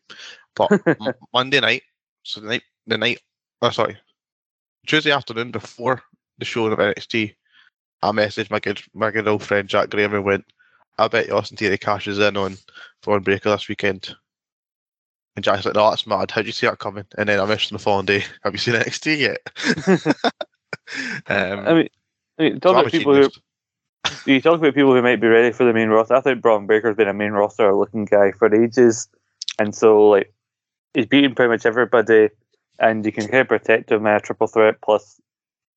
But 0.56 1.18
Monday 1.34 1.60
night, 1.60 1.84
so 2.24 2.40
the 2.40 2.48
night, 2.48 2.64
the 2.88 2.98
night, 2.98 3.20
oh 3.62 3.72
sorry, 3.72 3.98
Tuesday 4.86 5.12
afternoon 5.12 5.52
before 5.52 6.02
the 6.38 6.46
show 6.46 6.66
of 6.66 6.80
NXT, 6.80 7.36
I 8.02 8.12
messaged 8.12 8.52
my 8.52 8.60
good, 8.60 8.82
my 8.94 9.12
good 9.12 9.28
old 9.28 9.44
friend 9.44 9.68
Jack 9.68 9.90
Graham 9.90 10.14
and 10.14 10.26
went, 10.26 10.46
I 10.98 11.08
bet 11.08 11.28
you 11.28 11.34
Austin 11.34 11.58
Theory 11.58 11.78
cashes 11.78 12.20
in 12.20 12.38
on 12.38 12.58
Bron 13.02 13.24
Breakker 13.24 13.50
this 13.50 13.70
weekend. 13.70 14.16
And 15.36 15.44
Jack's 15.44 15.66
like, 15.66 15.76
no, 15.76 15.90
that's 15.90 16.06
mad. 16.06 16.30
How'd 16.30 16.46
you 16.46 16.52
see 16.52 16.68
that 16.68 16.80
coming? 16.80 17.06
And 17.18 17.28
then 17.28 17.40
I 17.40 17.46
missed 17.46 17.72
on 17.72 17.78
the 17.78 17.84
following 17.84 18.06
day. 18.06 18.24
Have 18.44 18.54
you 18.54 18.60
seen 18.60 18.76
NXT 18.76 19.18
yet? 19.20 20.06
um, 21.28 21.68
I 21.68 21.74
mean, 21.74 21.90
I 22.38 22.44
mean, 22.44 22.60
talk 22.60 22.74
so 22.74 22.80
about 22.80 22.92
people 22.92 23.16
who 23.16 23.30
you 24.32 24.42
talk 24.42 24.60
about 24.60 24.74
people 24.74 24.94
who 24.94 25.02
might 25.02 25.22
be 25.22 25.28
ready 25.28 25.52
for 25.52 25.64
the 25.64 25.74
main 25.74 25.90
roster. 25.90 26.16
I 26.16 26.22
think 26.22 26.42
Bron 26.42 26.68
Breakker's 26.68 26.96
been 26.96 27.08
a 27.08 27.14
main 27.14 27.32
roster 27.32 27.74
looking 27.74 28.06
guy 28.06 28.32
for 28.32 28.54
ages, 28.54 29.08
and 29.60 29.74
so 29.74 30.10
like 30.10 30.34
he's 30.94 31.06
beating 31.06 31.36
pretty 31.36 31.50
much 31.50 31.66
everybody, 31.66 32.30
and 32.80 33.06
you 33.06 33.12
can 33.12 33.28
kind 33.28 33.42
of 33.42 33.48
protect 33.48 33.92
him 33.92 34.06
in 34.06 34.14
a 34.14 34.20
triple 34.20 34.48
threat 34.48 34.76
plus, 34.84 35.20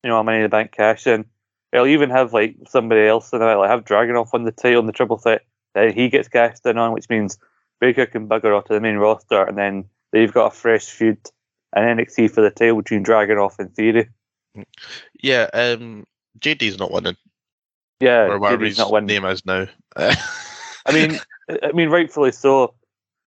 you 0.03 0.09
know, 0.09 0.19
a 0.19 0.23
money 0.23 0.37
in 0.37 0.43
the 0.43 0.49
bank 0.49 0.71
cash 0.71 1.07
in. 1.07 1.25
He'll 1.71 1.85
even 1.87 2.09
have 2.09 2.33
like 2.33 2.55
somebody 2.67 3.07
else 3.07 3.31
in 3.33 3.41
it, 3.41 3.45
like 3.55 3.69
have 3.69 3.83
Dragunov 3.85 4.33
on 4.33 4.43
the 4.43 4.51
tail 4.51 4.79
on 4.79 4.85
the 4.85 4.93
triple 4.93 5.17
threat. 5.17 5.41
Then 5.73 5.93
he 5.93 6.09
gets 6.09 6.27
cashed 6.27 6.65
in 6.65 6.77
on, 6.77 6.93
which 6.93 7.09
means 7.09 7.37
Baker 7.79 8.05
can 8.05 8.27
bugger 8.27 8.57
off 8.57 8.65
to 8.65 8.73
the 8.73 8.81
main 8.81 8.95
roster, 8.95 9.43
and 9.43 9.57
then 9.57 9.85
they've 10.11 10.33
got 10.33 10.53
a 10.53 10.55
fresh 10.55 10.85
feud 10.85 11.19
and 11.73 11.99
NXT 11.99 12.31
for 12.31 12.41
the 12.41 12.51
tail 12.51 12.77
between 12.77 13.03
Dragunov 13.03 13.59
and 13.59 13.73
Theory. 13.75 14.09
Yeah, 15.21 15.49
um, 15.53 16.07
JD's 16.39 16.79
not 16.79 16.91
winning, 16.91 17.17
Yeah, 17.99 18.27
or 18.27 18.39
JD's 18.39 18.77
not 18.77 18.91
winning. 18.91 19.07
name 19.07 19.25
is 19.25 19.45
now. 19.45 19.67
I 19.95 20.15
mean, 20.91 21.19
I 21.63 21.71
mean, 21.73 21.89
rightfully 21.89 22.31
so. 22.31 22.73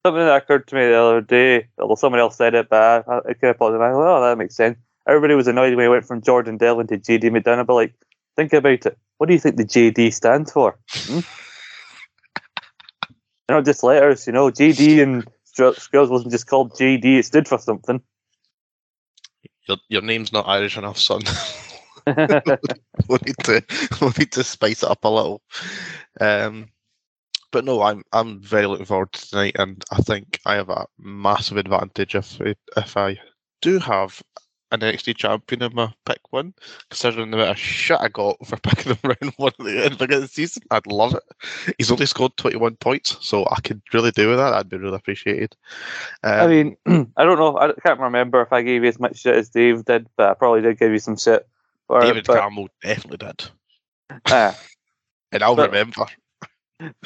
Something 0.06 0.26
that 0.26 0.44
occurred 0.44 0.68
to 0.68 0.76
me 0.76 0.88
the 0.88 0.96
other 0.96 1.22
day, 1.22 1.68
although 1.78 1.96
someone 1.96 2.22
else 2.22 2.38
said 2.38 2.56
it, 2.56 2.70
but 2.70 3.06
I, 3.08 3.18
I 3.18 3.34
kind 3.34 3.52
of 3.52 3.58
thought, 3.58 3.74
oh, 3.74 4.22
that 4.22 4.38
makes 4.38 4.56
sense. 4.56 4.78
Everybody 5.08 5.36
was 5.36 5.48
annoyed 5.48 5.76
when 5.76 5.86
he 5.86 5.90
went 5.90 6.06
from 6.06 6.22
Jordan 6.22 6.58
Devlin 6.58 6.88
to 6.88 6.98
JD 6.98 7.24
McDonagh, 7.24 7.66
but 7.66 7.74
like, 7.74 7.94
think 8.36 8.54
about 8.54 8.86
it. 8.86 8.98
What 9.18 9.28
do 9.28 9.34
you 9.34 9.40
think 9.40 9.58
the 9.58 9.66
JD 9.66 10.14
stands 10.14 10.52
for? 10.52 10.78
Hmm? 10.92 11.20
They're 13.48 13.58
not 13.58 13.66
just 13.66 13.84
letters, 13.84 14.28
you 14.28 14.34
know. 14.34 14.52
JD 14.52 15.02
and 15.02 15.28
Scrubs 15.44 16.10
wasn't 16.10 16.32
just 16.32 16.46
called 16.46 16.74
JD; 16.74 17.04
it 17.18 17.26
stood 17.26 17.48
for 17.48 17.58
something. 17.58 18.00
your, 19.68 19.78
your 19.90 20.04
name's 20.04 20.32
not 20.32 20.48
Irish 20.48 20.78
enough, 20.78 21.00
son. 21.00 21.24
we'll 23.08 23.20
need 23.26 23.38
to 23.44 23.64
we'll 24.00 24.14
need 24.18 24.32
to 24.32 24.44
spice 24.44 24.84
it 24.84 24.90
up 24.90 25.04
a 25.04 25.10
little. 25.10 25.42
Um, 26.22 26.68
but 27.52 27.66
no, 27.66 27.82
I'm 27.82 28.04
I'm 28.14 28.42
very 28.42 28.66
looking 28.68 28.86
forward 28.86 29.12
to 29.14 29.30
tonight, 29.30 29.56
and 29.60 29.84
I 29.92 29.98
think 29.98 30.40
I 30.46 30.56
have 30.56 30.70
a 30.70 30.86
massive 30.98 31.58
advantage 31.58 32.16
if 32.16 32.40
if 32.42 32.98
I 32.98 33.20
do 33.62 33.80
have 33.80 34.22
an 34.72 34.82
NXT 34.82 35.18
champion 35.18 35.64
in 35.64 35.74
my 35.74 35.92
pick 36.06 36.20
one, 36.30 36.54
considering 36.90 37.32
the 37.32 37.38
amount 37.38 37.52
of 37.52 37.58
shit 37.58 38.00
I 38.00 38.08
got 38.08 38.38
for 38.46 38.58
picking 38.64 38.94
him 38.94 39.00
round 39.04 39.34
one 39.38 39.52
at 39.60 39.66
the 39.66 39.84
end 39.84 40.02
of 40.02 40.08
the 40.22 40.28
season. 40.28 40.64
I'd 40.70 40.86
love 40.86 41.16
it. 41.16 41.74
He's 41.80 41.92
only 41.92 42.06
scored 42.06 42.38
21 42.38 42.76
points, 42.76 43.18
so 43.22 43.48
I 43.50 43.60
could 43.62 43.82
really 43.94 44.12
do 44.12 44.30
with 44.30 44.38
that. 44.38 44.52
That'd 44.52 44.70
be 44.70 44.78
really 44.78 44.96
appreciated. 44.96 45.56
Um, 46.24 46.34
I 46.34 46.48
mean, 46.48 46.78
I 47.18 47.24
don't 47.24 47.40
know. 47.40 47.58
I 47.58 47.74
can't 47.84 48.00
remember 48.00 48.42
if 48.42 48.54
I 48.54 48.62
gave 48.62 48.84
you 48.84 48.90
as 48.90 49.00
much 49.00 49.18
shit 49.18 49.36
as 49.36 49.50
Dave 49.50 49.86
did, 49.86 50.08
but 50.16 50.30
I 50.30 50.34
probably 50.36 50.62
did 50.62 50.78
give 50.78 50.92
you 50.92 51.00
some 51.00 51.18
shit. 51.18 51.48
it, 51.90 52.02
David 52.02 52.26
but, 52.28 52.40
Campbell 52.40 52.70
definitely 52.84 53.18
did, 53.26 53.50
ah. 54.28 54.56
and 55.32 55.42
I'll 55.44 55.56
But- 55.56 55.72
remember. 55.72 56.06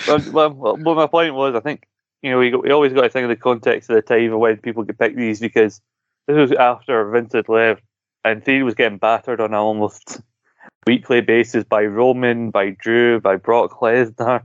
Well, 0.07 0.51
well, 0.51 0.95
my 0.95 1.07
point 1.07 1.33
was, 1.33 1.55
I 1.55 1.59
think 1.59 1.87
you 2.23 2.31
know, 2.31 2.39
we, 2.39 2.49
got, 2.49 2.63
we 2.63 2.71
always 2.71 2.93
got 2.93 3.01
to 3.01 3.09
think 3.09 3.23
of 3.23 3.29
the 3.29 3.35
context 3.35 3.89
of 3.89 3.95
the 3.97 4.01
time 4.01 4.31
of 4.31 4.39
when 4.39 4.57
people 4.57 4.85
could 4.85 4.97
pick 4.97 5.15
these 5.15 5.41
because 5.41 5.81
this 6.25 6.37
was 6.37 6.51
after 6.53 7.09
Vince 7.11 7.33
had 7.33 7.49
left, 7.49 7.83
and 8.23 8.43
Theory 8.43 8.63
was 8.63 8.75
getting 8.75 8.97
battered 8.97 9.41
on 9.41 9.47
an 9.51 9.55
almost 9.55 10.21
weekly 10.87 11.19
basis 11.19 11.65
by 11.65 11.83
Roman, 11.83 12.49
by 12.49 12.69
Drew, 12.69 13.19
by 13.19 13.35
Brock 13.35 13.71
Lesnar. 13.81 14.43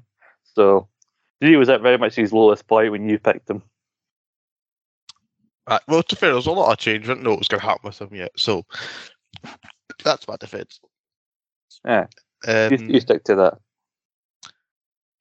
So 0.54 0.88
Theory 1.40 1.56
was 1.56 1.68
at 1.68 1.80
very 1.80 1.98
much 1.98 2.16
his 2.16 2.32
lowest 2.32 2.66
point 2.66 2.90
when 2.90 3.08
you 3.08 3.18
picked 3.18 3.48
him. 3.48 3.62
Uh, 5.68 5.78
well, 5.86 6.02
to 6.02 6.16
be 6.16 6.18
fair, 6.18 6.32
there's 6.32 6.46
a 6.46 6.50
lot 6.50 6.72
of 6.72 6.78
change. 6.78 7.04
I 7.04 7.08
didn't 7.08 7.22
know 7.22 7.30
what 7.30 7.40
was 7.40 7.48
going 7.48 7.60
to 7.60 7.66
happen 7.66 7.86
with 7.86 8.00
him 8.00 8.14
yet, 8.14 8.32
so 8.36 8.64
that's 10.02 10.26
my 10.26 10.36
defence. 10.36 10.80
Yeah, 11.84 12.06
Um, 12.46 12.72
you, 12.72 12.94
you 12.94 13.00
stick 13.00 13.22
to 13.24 13.36
that. 13.36 13.58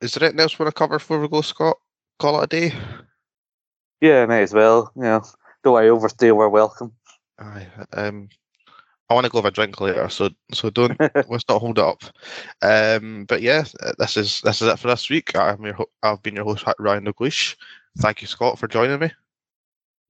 Is 0.02 0.14
there 0.14 0.28
anything 0.28 0.40
else 0.40 0.58
we 0.58 0.64
want 0.64 0.76
to 0.76 0.80
cover 0.80 0.98
before 0.98 1.20
we 1.20 1.28
go, 1.28 1.42
Scott? 1.42 1.78
Call 2.20 2.42
it 2.42 2.46
a 2.46 2.48
day. 2.48 2.76
Yeah, 4.02 4.26
may 4.26 4.44
as 4.44 4.54
well. 4.54 4.92
You 4.96 5.04
know, 5.04 5.24
don't 5.64 5.84
overstay. 5.84 6.32
We're 6.32 6.50
welcome. 6.50 6.94
Aye, 7.40 7.68
um, 7.94 8.30
I 9.10 9.14
want 9.14 9.26
to 9.26 9.32
go 9.32 9.40
have 9.40 9.46
a 9.46 9.52
drink 9.52 9.80
later, 9.80 10.10
so 10.10 10.30
so 10.54 10.70
don't 10.70 11.00
let's 11.30 11.48
not 11.50 11.60
hold 11.60 11.80
it 11.80 11.84
up. 11.84 12.04
Um, 12.62 13.26
but 13.26 13.42
yeah, 13.42 13.64
uh, 13.82 13.94
this 13.98 14.18
is 14.18 14.42
this 14.42 14.62
is 14.62 14.68
it 14.68 14.80
for 14.80 14.88
this 14.88 15.10
week. 15.10 15.36
I'm 15.36 15.64
your 15.64 15.74
ho- 15.74 15.90
I've 16.04 16.22
been 16.22 16.36
your 16.36 16.46
host 16.46 16.66
Ryan 16.80 17.06
Douglas. 17.06 17.56
Thank 18.00 18.22
you, 18.22 18.28
Scott, 18.28 18.60
for 18.60 18.68
joining 18.68 19.00
me. 19.00 19.12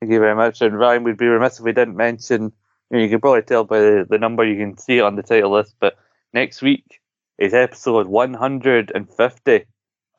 Thank 0.01 0.11
you 0.11 0.19
very 0.19 0.35
much. 0.35 0.61
And 0.61 0.77
Ryan, 0.77 1.03
we'd 1.03 1.17
be 1.17 1.27
remiss 1.27 1.59
if 1.59 1.65
we 1.65 1.71
didn't 1.71 1.95
mention, 1.95 2.43
you, 2.43 2.51
know, 2.97 2.99
you 2.99 3.09
can 3.09 3.21
probably 3.21 3.41
tell 3.41 3.63
by 3.63 3.79
the, 3.79 4.05
the 4.07 4.17
number, 4.17 4.45
you 4.45 4.57
can 4.57 4.77
see 4.77 4.99
it 4.99 5.03
on 5.03 5.15
the 5.15 5.23
title 5.23 5.51
list, 5.51 5.75
but 5.79 5.97
next 6.33 6.61
week 6.61 6.99
is 7.39 7.53
episode 7.53 8.07
150 8.07 9.65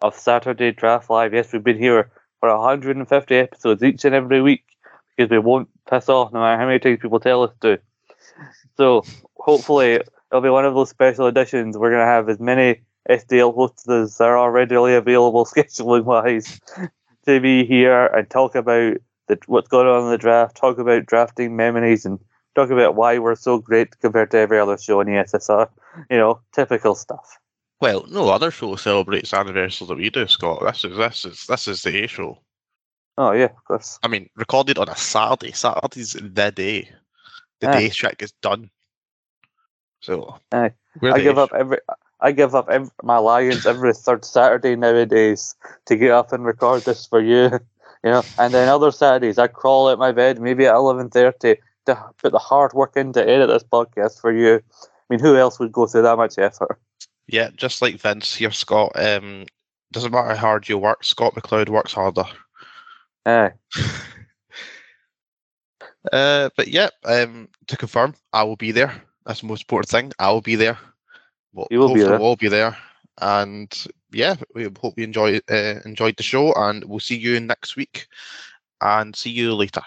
of 0.00 0.14
Saturday 0.14 0.72
Draft 0.72 1.10
Live. 1.10 1.34
Yes, 1.34 1.52
we've 1.52 1.64
been 1.64 1.78
here 1.78 2.10
for 2.40 2.48
150 2.56 3.34
episodes 3.34 3.82
each 3.82 4.04
and 4.04 4.14
every 4.14 4.40
week 4.40 4.64
because 5.16 5.30
we 5.30 5.38
won't 5.38 5.68
piss 5.90 6.08
off 6.08 6.32
no 6.32 6.40
matter 6.40 6.60
how 6.60 6.66
many 6.66 6.78
times 6.78 7.00
people 7.00 7.20
tell 7.20 7.42
us 7.42 7.52
to. 7.60 7.80
So 8.76 9.02
hopefully 9.36 10.00
it'll 10.30 10.42
be 10.42 10.50
one 10.50 10.64
of 10.64 10.74
those 10.74 10.90
special 10.90 11.26
editions. 11.26 11.76
We're 11.76 11.90
going 11.90 12.02
to 12.02 12.06
have 12.06 12.28
as 12.28 12.38
many 12.38 12.82
SDL 13.08 13.54
hosts 13.54 13.88
as 13.88 14.20
are 14.20 14.38
already 14.38 14.74
available 14.74 15.44
scheduling 15.56 16.04
wise 16.04 16.60
to 17.26 17.40
be 17.40 17.64
here 17.64 18.06
and 18.06 18.28
talk 18.30 18.54
about 18.54 18.98
the, 19.26 19.38
what's 19.46 19.68
going 19.68 19.86
on 19.86 20.04
in 20.04 20.10
the 20.10 20.18
draft, 20.18 20.56
talk 20.56 20.78
about 20.78 21.06
drafting 21.06 21.56
memories, 21.56 22.06
and 22.06 22.18
talk 22.54 22.70
about 22.70 22.94
why 22.94 23.18
we're 23.18 23.34
so 23.34 23.58
great 23.58 23.98
compared 24.00 24.30
to 24.30 24.38
every 24.38 24.58
other 24.58 24.78
show 24.78 25.00
in 25.00 25.06
the 25.06 25.12
SSR. 25.12 25.68
You 26.10 26.18
know, 26.18 26.40
typical 26.52 26.94
stuff. 26.94 27.38
Well, 27.80 28.06
no 28.08 28.28
other 28.30 28.50
show 28.50 28.74
celebrates 28.76 29.32
anniversaries 29.32 29.88
that 29.88 29.96
we 29.96 30.10
do, 30.10 30.26
Scott. 30.26 30.62
This 30.62 30.84
is 30.84 30.96
this 30.96 31.24
is 31.24 31.46
this 31.46 31.68
is 31.68 31.82
the 31.82 32.04
A 32.04 32.06
show. 32.08 32.38
Oh 33.16 33.32
yeah, 33.32 33.46
of 33.46 33.64
course. 33.64 33.98
I 34.02 34.08
mean, 34.08 34.28
recorded 34.36 34.78
on 34.78 34.88
a 34.88 34.96
Saturday. 34.96 35.52
Saturday's 35.52 36.12
the 36.12 36.50
day. 36.50 36.88
The 37.60 37.70
Aye. 37.70 37.80
day 37.80 37.88
check 37.90 38.22
is 38.22 38.32
done. 38.42 38.70
So 40.00 40.38
I 40.52 40.72
give 41.00 41.38
up 41.38 41.50
every. 41.52 41.78
I 42.20 42.32
give 42.32 42.56
up 42.56 42.68
ev 42.68 42.90
my 43.04 43.18
lions 43.18 43.64
every 43.64 43.94
third 43.94 44.24
Saturday 44.24 44.74
nowadays 44.74 45.54
to 45.86 45.96
get 45.96 46.10
up 46.10 46.32
and 46.32 46.44
record 46.44 46.84
this 46.84 47.06
for 47.06 47.20
you. 47.20 47.58
You 48.04 48.10
know, 48.10 48.22
and 48.38 48.54
then 48.54 48.68
other 48.68 48.92
Saturdays 48.92 49.38
I 49.38 49.48
crawl 49.48 49.88
out 49.88 49.98
my 49.98 50.12
bed 50.12 50.40
maybe 50.40 50.66
at 50.66 50.74
eleven 50.76 51.10
thirty 51.10 51.56
to 51.86 52.10
put 52.18 52.30
the 52.30 52.38
hard 52.38 52.72
work 52.72 52.96
in 52.96 53.12
to 53.14 53.28
edit 53.28 53.48
this 53.48 53.64
podcast 53.64 54.20
for 54.20 54.30
you. 54.30 54.62
I 54.84 54.86
mean, 55.10 55.18
who 55.18 55.36
else 55.36 55.58
would 55.58 55.72
go 55.72 55.88
through 55.88 56.02
that 56.02 56.16
much 56.16 56.38
effort? 56.38 56.78
Yeah, 57.28 57.50
just 57.56 57.82
like 57.82 58.00
Vince 58.00 58.34
here, 58.34 58.50
Scott. 58.50 58.92
Um, 58.96 59.44
doesn't 59.92 60.10
matter 60.12 60.28
how 60.34 60.36
hard 60.36 60.68
you 60.68 60.78
work, 60.78 61.04
Scott 61.04 61.34
McLeod 61.34 61.68
works 61.68 61.92
harder. 61.92 62.24
Aye. 63.24 63.52
Uh, 66.12 66.48
but 66.56 66.68
yeah, 66.68 66.88
um, 67.04 67.48
to 67.66 67.76
confirm, 67.76 68.14
I 68.32 68.42
will 68.44 68.56
be 68.56 68.72
there. 68.72 69.02
That's 69.26 69.40
the 69.40 69.46
most 69.46 69.62
important 69.62 69.90
thing. 69.90 70.12
I 70.18 70.30
will 70.30 70.40
be 70.40 70.54
there. 70.56 70.78
Well, 71.52 71.68
You 71.70 71.80
will 71.80 71.88
be 71.88 72.00
hopefully 72.00 72.08
there. 72.08 72.18
We'll 72.18 72.28
all 72.28 72.36
be 72.36 72.48
there. 72.48 72.76
And 73.20 73.86
yeah, 74.12 74.36
we 74.54 74.68
hope 74.80 74.94
you 74.96 75.04
enjoy 75.04 75.40
uh, 75.50 75.80
enjoyed 75.84 76.16
the 76.16 76.22
show, 76.22 76.52
and 76.54 76.84
we'll 76.84 77.00
see 77.00 77.16
you 77.16 77.40
next 77.40 77.76
week. 77.76 78.06
And 78.80 79.14
see 79.14 79.30
you 79.30 79.54
later. 79.54 79.82